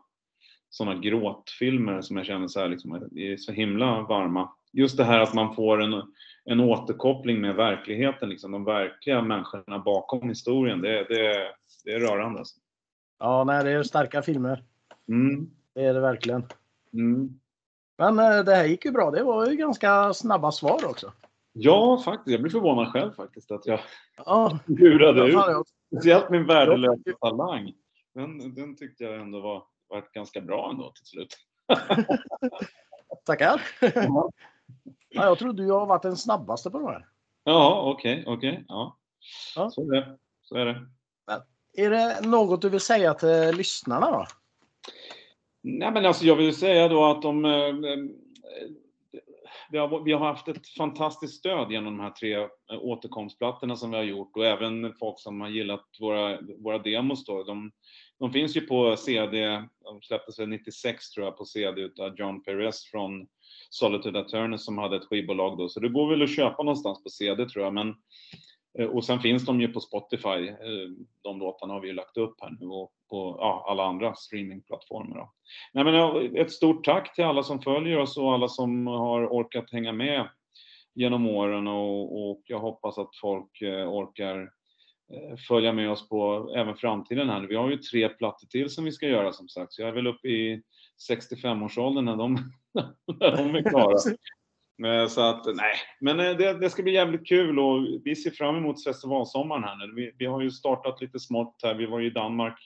[0.70, 4.52] sådana gråtfilmer som jag känner så här liksom, är så himla varma.
[4.72, 6.02] Just det här att man får en,
[6.44, 10.80] en återkoppling med verkligheten, liksom, de verkliga människorna bakom historien.
[10.80, 11.46] Det, det,
[11.84, 12.38] det är rörande.
[12.38, 12.56] Alltså.
[13.18, 14.64] Ja, nej, det är starka filmer.
[15.08, 15.50] Mm.
[15.74, 16.44] Det är det verkligen.
[16.92, 17.40] Mm.
[17.98, 19.10] Men eh, det här gick ju bra.
[19.10, 21.12] Det var ju ganska snabba svar också.
[21.52, 22.32] Ja, faktiskt.
[22.32, 23.80] Jag blir förvånad själv faktiskt att jag
[24.16, 24.58] ja.
[24.66, 25.66] lurade ut.
[25.86, 27.72] Speciellt min värdelösa talang.
[28.14, 31.36] Den, den tyckte jag ändå var, var ganska bra ändå till slut.
[33.24, 33.62] Tackar.
[33.80, 34.30] Ja.
[35.08, 37.06] ja, jag tror du har varit den snabbaste på de här.
[37.44, 38.50] Ja, okej, okay, okej.
[38.50, 38.98] Okay, ja.
[39.56, 39.70] ja.
[39.70, 40.18] så, är det.
[40.42, 40.86] så är det.
[41.76, 44.26] Är det något du vill säga till lyssnarna då?
[45.62, 48.89] Nej, men alltså jag vill säga då att de eh, vi
[49.78, 52.48] har, vi har haft ett fantastiskt stöd genom de här tre eh,
[52.80, 57.42] återkomstplattorna som vi har gjort och även folk som har gillat våra, våra demos då.
[57.42, 57.70] De,
[58.18, 62.42] de finns ju på CD, de släpptes väl 96 tror jag på CD utav John
[62.42, 63.26] Perez från
[63.70, 67.10] Solitude Attorney som hade ett skivbolag då, så det går väl att köpa någonstans på
[67.10, 67.94] CD tror jag, men
[68.78, 70.48] Eh, och sen finns de ju på Spotify.
[70.48, 70.88] Eh,
[71.22, 75.16] de låtarna har vi ju lagt upp här nu och på ja, alla andra streamingplattformar.
[75.16, 75.32] Då.
[75.72, 79.72] Nej, men ett stort tack till alla som följer oss och alla som har orkat
[79.72, 80.28] hänga med
[80.94, 84.50] genom åren och, och jag hoppas att folk eh, orkar
[85.48, 87.40] följa med oss på även framtiden här.
[87.40, 89.92] Vi har ju tre plattor till som vi ska göra som sagt, så jag är
[89.92, 90.62] väl uppe i
[91.10, 92.34] 65-årsåldern när de,
[93.20, 93.98] när de är klara.
[95.08, 98.56] Så att nej, men eh, det, det, ska bli jävligt kul och vi ser fram
[98.56, 99.94] emot festivalsommaren här nu.
[99.94, 101.74] Vi, vi har ju startat lite smått här.
[101.74, 102.58] Vi var i Danmark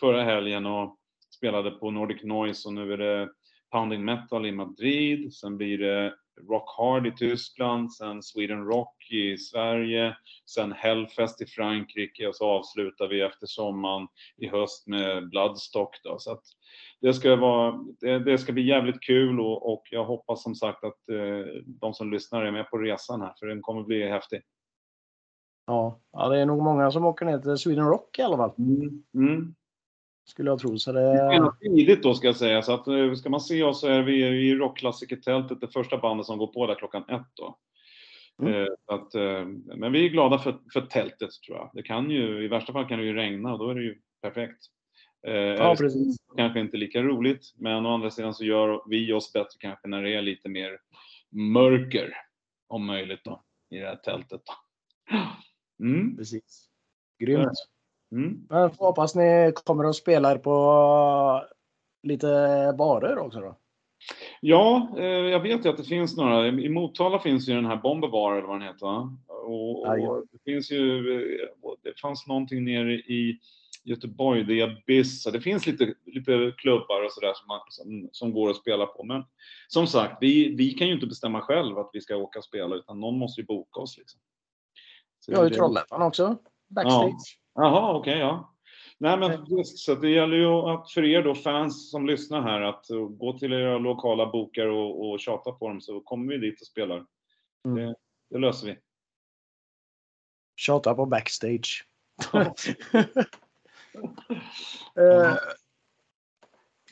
[0.00, 0.96] förra helgen och
[1.36, 3.28] spelade på Nordic Noise och nu är det
[3.72, 5.34] Pounding Metal i Madrid.
[5.34, 6.14] Sen blir det
[6.48, 12.44] Rock Hard i Tyskland, sen Sweden Rock i Sverige, sen Hellfest i Frankrike och så
[12.44, 16.00] avslutar vi efter sommaren i höst med Bloodstock.
[16.04, 16.18] Då.
[16.18, 16.38] Så
[17.00, 20.84] det ska, vara, det, det, ska bli jävligt kul och, och jag hoppas som sagt
[20.84, 24.42] att eh, de som lyssnar är med på resan här, för den kommer bli häftig.
[25.66, 28.52] Ja, ja det är nog många som åker ner till Sweden Rock i alla fall.
[28.58, 29.02] Mm.
[29.14, 29.54] Mm.
[30.28, 30.78] Skulle jag tro.
[30.78, 31.00] Så det...
[31.00, 33.88] det är tidigt då ska jag säga, så att eh, ska man se oss så
[33.88, 37.58] är vi i rockklassikertältet, det första bandet som går på där klockan ett då.
[38.42, 38.54] Mm.
[38.54, 41.70] Eh, att, eh, men vi är glada för, för tältet tror jag.
[41.74, 43.98] Det kan ju, i värsta fall kan det ju regna och då är det ju
[44.22, 44.66] perfekt.
[45.58, 46.16] Ja, precis.
[46.36, 50.02] Kanske inte lika roligt, men å andra sidan så gör vi oss bättre kanske när
[50.02, 50.78] det är lite mer
[51.30, 52.12] mörker,
[52.68, 54.42] om möjligt då, i det här tältet.
[54.46, 54.54] Då.
[55.84, 56.16] Mm.
[56.16, 56.68] Precis.
[57.18, 57.48] Grymt.
[58.12, 58.46] Mm.
[58.48, 61.44] Men hoppas ni kommer att spela på
[62.02, 62.26] lite
[62.78, 63.56] barer också då?
[64.40, 66.48] Ja, eh, jag vet ju att det finns några.
[66.48, 68.86] I Motala finns ju den här Bomber Bar eller vad den heter.
[69.26, 71.48] Och, och det finns ju, eh,
[71.82, 73.40] det fanns någonting nere i
[73.84, 78.50] Göteborg, det är Abyss, det finns lite, lite klubbar och sådär som, som, som, går
[78.50, 79.04] att spela på.
[79.04, 79.24] Men
[79.68, 82.76] som sagt, vi, vi kan ju inte bestämma själv att vi ska åka och spela
[82.76, 83.98] utan någon måste ju boka oss.
[83.98, 84.20] Liksom.
[85.20, 86.36] Så har ju Trollhättan också,
[86.68, 87.38] backstage.
[87.38, 87.47] Ja.
[87.60, 88.54] Jaha, okej, okay, ja.
[88.98, 92.86] Nej, men så det gäller ju att för er då fans som lyssnar här att
[93.10, 96.66] gå till era lokala bokare och, och tjata på dem så kommer vi dit och
[96.66, 97.06] spelar.
[97.64, 97.76] Mm.
[97.76, 97.94] Det,
[98.30, 98.78] det löser vi.
[100.56, 101.86] Tjata på backstage.
[104.96, 105.34] Eh,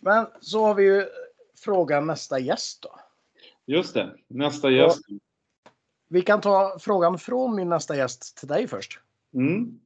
[0.01, 1.07] men så har vi ju
[1.65, 3.01] frågan nästa gäst då.
[3.67, 4.99] Just det, nästa gäst.
[4.99, 5.19] Och
[6.09, 9.01] vi kan ta frågan från min nästa gäst till dig först.
[9.35, 9.81] Mm.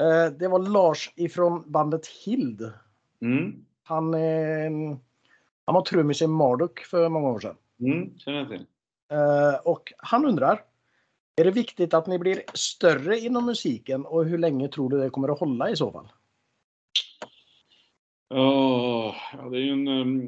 [0.00, 2.72] Eh, det var Lars ifrån bandet Hild.
[3.22, 3.64] Mm.
[3.82, 4.14] Han,
[5.64, 7.56] han var trummis i Marduk för många år sedan.
[7.80, 8.66] Mm, känner jag till.
[9.12, 10.62] Eh, och han undrar,
[11.36, 15.10] är det viktigt att ni blir större inom musiken och hur länge tror du det
[15.10, 16.08] kommer att hålla i så fall?
[18.30, 20.18] Oh, ja, det är ju en...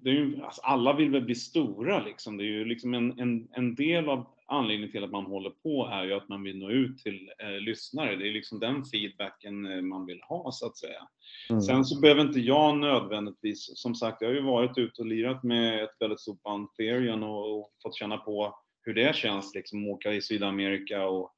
[0.00, 2.36] Det är ju, alltså alla vill väl bli stora liksom.
[2.36, 5.88] Det är ju liksom en, en, en del av anledningen till att man håller på
[5.92, 8.16] är ju att man vill nå ut till eh, lyssnare.
[8.16, 11.08] Det är liksom den feedbacken eh, man vill ha så att säga.
[11.50, 11.62] Mm.
[11.62, 15.42] Sen så behöver inte jag nödvändigtvis, som sagt, jag har ju varit ute och lirat
[15.42, 19.88] med ett väldigt stort band, Therion, och, och fått känna på hur det känns liksom
[19.88, 21.32] åka i Sydamerika och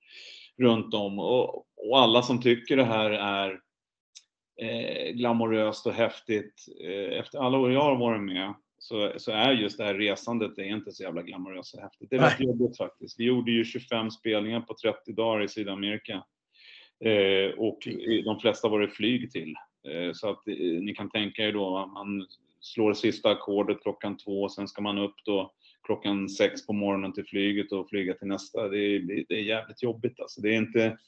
[0.58, 1.18] runt om.
[1.18, 3.60] Och, och alla som tycker det här är
[4.62, 6.54] eh, glamoröst och häftigt.
[6.84, 10.56] Eh, efter alla år jag har varit med så, så är just det här resandet
[10.56, 12.10] det är inte så jävla glamoröst och häftigt.
[12.10, 13.20] Det är rätt jobbigt faktiskt.
[13.20, 16.24] Vi gjorde ju 25 spelningar på 30 dagar i Sydamerika.
[17.04, 17.78] Eh, och
[18.24, 19.54] de flesta var det flyg till.
[19.88, 22.26] Eh, så att eh, ni kan tänka er då, man
[22.60, 25.52] slår sista ackordet klockan två, sen ska man upp då
[25.82, 28.68] klockan sex på morgonen till flyget och flyga till nästa.
[28.68, 30.40] Det är, det är jävligt jobbigt alltså.
[30.40, 30.98] Det är inte,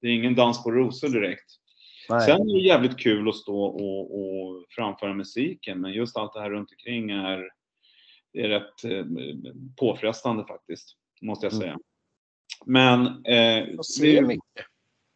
[0.00, 1.61] det är ingen dans på rosor direkt.
[2.08, 2.20] Nej.
[2.20, 6.40] Sen är det jävligt kul att stå och, och framföra musiken, men just allt det
[6.40, 7.48] här runt omkring är,
[8.32, 9.06] är rätt eh,
[9.76, 11.62] påfrestande faktiskt, måste jag mm.
[11.62, 11.78] säga.
[12.66, 13.06] Men...
[13.06, 13.68] Eh,
[14.00, 14.66] det, mycket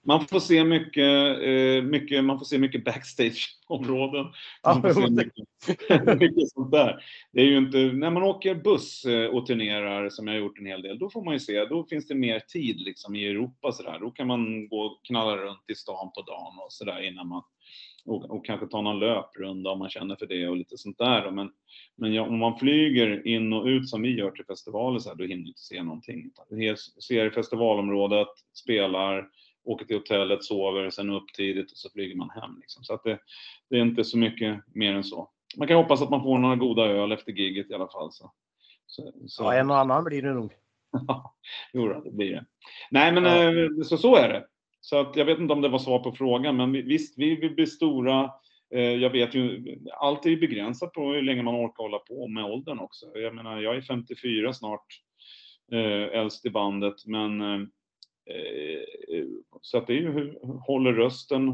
[0.06, 4.26] man får se mycket, eh, mycket, man får se mycket backstageområden.
[4.64, 7.04] Man får se mycket, mycket sånt där.
[7.32, 10.58] Det är ju inte, när man åker buss eh, och turnerar, som jag har gjort
[10.58, 13.26] en hel del, då får man ju se, då finns det mer tid liksom i
[13.26, 13.98] Europa sådär.
[14.00, 17.42] Då kan man gå och knalla runt i stan på dagen och sådär innan man
[18.06, 21.30] och, och, kanske ta någon löprunda om man känner för det och lite sånt där.
[21.30, 21.50] Men,
[21.96, 25.16] men ja, om man flyger in och ut som vi gör till festivaler så här,
[25.16, 26.30] då hinner du inte se någonting.
[26.50, 26.76] Du
[27.08, 29.28] ser festivalområdet, spelar,
[29.66, 32.58] åker till hotellet, sover, sen upp tidigt och så flyger man hem.
[32.60, 32.84] Liksom.
[32.84, 33.18] Så att det,
[33.70, 35.30] det, är inte så mycket mer än så.
[35.56, 38.12] Man kan hoppas att man får några goda öl efter giget i alla fall.
[38.12, 38.32] Så.
[38.86, 39.42] Så, så.
[39.42, 40.52] Ja, en och annan blir det nog.
[41.72, 42.44] jo, det blir det.
[42.90, 43.52] Nej, men ja.
[43.52, 44.46] Eh, så, så är det.
[44.80, 47.54] Så att jag vet inte om det var svar på frågan, men visst, vi vill
[47.54, 48.30] bli stora.
[48.74, 52.28] Eh, jag vet ju, allt är ju begränsat på hur länge man orkar hålla på
[52.28, 53.06] med åldern också.
[53.14, 54.86] Jag menar, jag är 54 snart,
[55.72, 57.40] eh, äldst i bandet, men
[59.60, 61.52] så att det är ju hur håller rösten,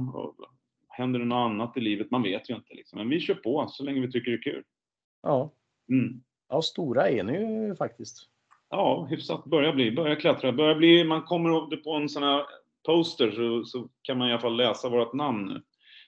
[0.88, 2.10] händer det något annat i livet?
[2.10, 2.98] Man vet ju inte liksom.
[2.98, 4.64] Men vi kör på så länge vi tycker det är kul.
[5.22, 5.50] Ja.
[5.90, 6.22] Mm.
[6.48, 8.28] Ja, stora är ni ju faktiskt.
[8.70, 9.44] Ja, hyfsat.
[9.44, 10.52] Börjar bli, börjar klättra.
[10.52, 12.44] Börjar bli, man kommer på en sån här
[12.86, 15.62] poster så, så kan man i alla fall läsa vårt namn nu.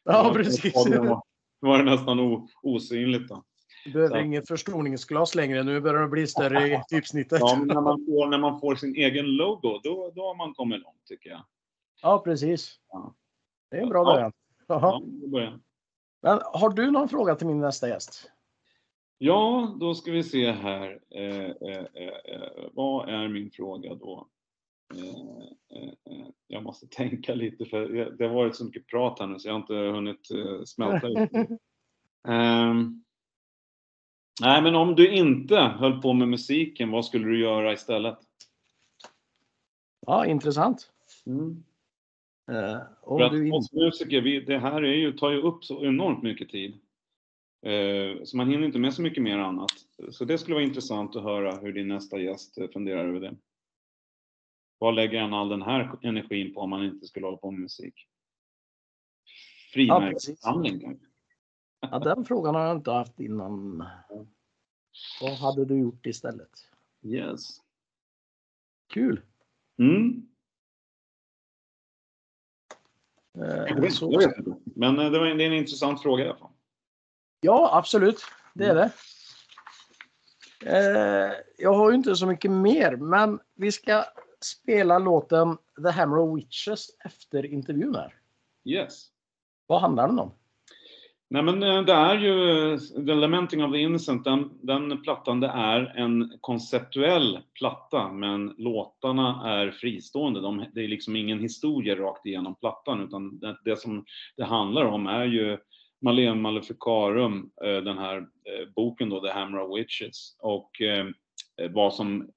[0.04, 0.74] Ja, precis.
[0.74, 1.22] Var,
[1.60, 3.44] var det nästan o, osynligt då.
[3.84, 5.62] Du behöver inget förstoringsglas längre.
[5.62, 7.40] Nu börjar det bli större i typsnittet.
[7.40, 10.82] Ja, när man får, när man får sin egen logo, då, då har man kommit
[10.82, 11.44] långt tycker jag.
[12.02, 12.80] Ja, precis.
[12.88, 13.14] Ja.
[13.70, 14.32] Det är en bra början.
[14.66, 15.62] Ja, början.
[16.22, 18.30] Men har du någon fråga till min nästa gäst?
[19.18, 21.00] Ja, då ska vi se här.
[21.10, 24.28] Eh, eh, eh, eh vad är min fråga då?
[24.94, 29.38] Eh, eh, jag måste tänka lite för det har varit så mycket prat här nu
[29.38, 30.28] så jag har inte hunnit
[30.68, 31.28] smälta det.
[32.28, 33.04] Ehm,
[34.40, 38.18] nej, men om du inte höll på med musiken, vad skulle du göra istället?
[40.06, 40.90] Ja, intressant.
[41.26, 41.64] Mm.
[42.50, 45.64] Uh, om För att du oss musiker, vi, det här är ju, tar ju upp
[45.64, 46.80] så enormt mycket tid.
[47.66, 49.70] Uh, så man hinner inte med så mycket mer annat.
[50.10, 53.36] Så det skulle vara intressant att höra hur din nästa gäst funderar över det.
[54.78, 57.60] Vad lägger han all den här energin på om man inte skulle hålla på med
[57.60, 57.94] musik?
[59.72, 61.06] Frimärkssamling ja, kanske?
[61.90, 63.84] Ja, den frågan har jag inte haft innan.
[65.20, 66.50] Vad hade du gjort istället?
[67.02, 67.60] Yes.
[68.86, 69.20] Kul!
[69.78, 70.28] Mm.
[73.38, 74.54] Eh, jag vet, jag vet inte.
[74.64, 76.50] Men eh, det, var, det är en intressant fråga i alla fall.
[77.40, 78.20] Ja, absolut.
[78.54, 78.92] Det är det.
[80.66, 84.04] Eh, jag har ju inte så mycket mer, men vi ska
[84.40, 88.14] spela låten The Hammer of Witches efter intervjun här.
[88.64, 89.06] Yes.
[89.66, 90.34] Vad handlar den om?
[91.34, 95.40] Nej men eh, det är ju eh, The Lamenting of the Innocent, den, den plattan
[95.40, 100.40] det är en konceptuell platta men låtarna är fristående.
[100.40, 104.04] De, det är liksom ingen historia rakt igenom plattan utan det, det som
[104.36, 105.58] det handlar om är ju
[106.02, 108.26] Malem Maleficarum, eh, den här
[108.76, 110.70] boken då, The Hammer of Witches och
[111.70, 112.28] vad som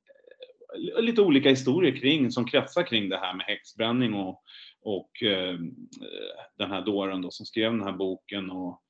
[1.00, 4.44] lite olika historier kring, som kretsar kring det här med häxbränning och,
[4.82, 5.60] och eh,
[6.58, 8.82] den här dåren då som skrev den här boken och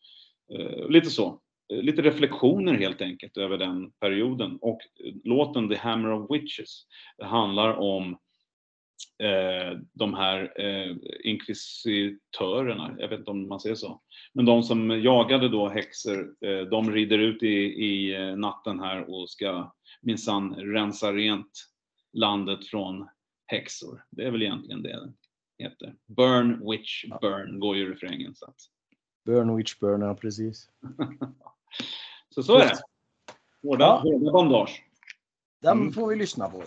[0.53, 1.41] Eh, lite så.
[1.73, 6.83] Eh, lite reflektioner helt enkelt över den perioden och eh, låten The Hammer of Witches
[7.21, 8.17] handlar om
[9.23, 14.01] eh, de här eh, inkvisitörerna, jag vet inte om man säger så,
[14.33, 19.29] men de som jagade då häxor, eh, de rider ut i, i natten här och
[19.29, 21.51] ska minsann rensa rent
[22.13, 23.07] landet från
[23.45, 24.03] häxor.
[24.11, 25.13] Det är väl egentligen det
[25.57, 25.95] det heter.
[26.05, 28.35] Burn, witch, burn går ju refrängen.
[28.35, 28.55] Så att...
[29.27, 30.69] Burn, ja precis.
[32.35, 32.79] så så är det.
[33.63, 34.01] Hårda, ja.
[34.03, 34.83] hårda bandage.
[35.61, 35.93] Den mm.
[35.93, 36.63] får vi lyssna på.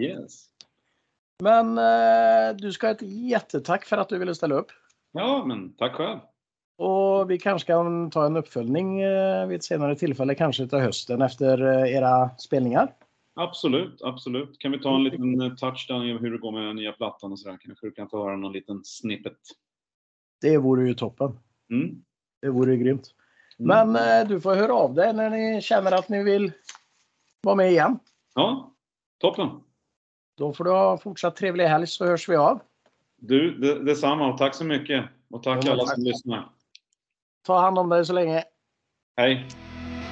[0.00, 0.46] Yes.
[1.42, 4.70] Men eh, du ska ha ett jättetack för att du ville ställa upp.
[5.12, 6.18] Ja, men tack själv.
[6.76, 11.22] Och vi kanske kan ta en uppföljning eh, vid ett senare tillfälle, kanske till hösten
[11.22, 12.94] efter eh, era spelningar.
[13.34, 14.58] Absolut, absolut.
[14.58, 17.38] Kan vi ta en liten eh, touchdown i hur det går med nya plattan och
[17.38, 17.58] sådär?
[17.60, 19.38] Kanske du kan få höra någon liten snippet.
[20.40, 21.38] Det vore ju toppen.
[21.82, 22.04] Mm.
[22.42, 23.14] Det vore grymt.
[23.58, 23.92] Mm.
[23.92, 26.52] Men eh, du får höra av dig när ni känner att ni vill
[27.42, 27.98] vara med igen.
[28.34, 28.74] Ja,
[29.20, 29.48] toppen.
[30.36, 32.60] Då får du ha fortsatt trevlig helg så hörs vi av.
[33.16, 35.04] Du, det, detsamma och tack så mycket.
[35.30, 35.94] Och tack ja, alla tack.
[35.94, 36.48] som lyssnar.
[37.46, 38.44] Ta hand om dig så länge.
[39.16, 39.46] Hej.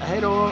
[0.00, 0.50] Hej då.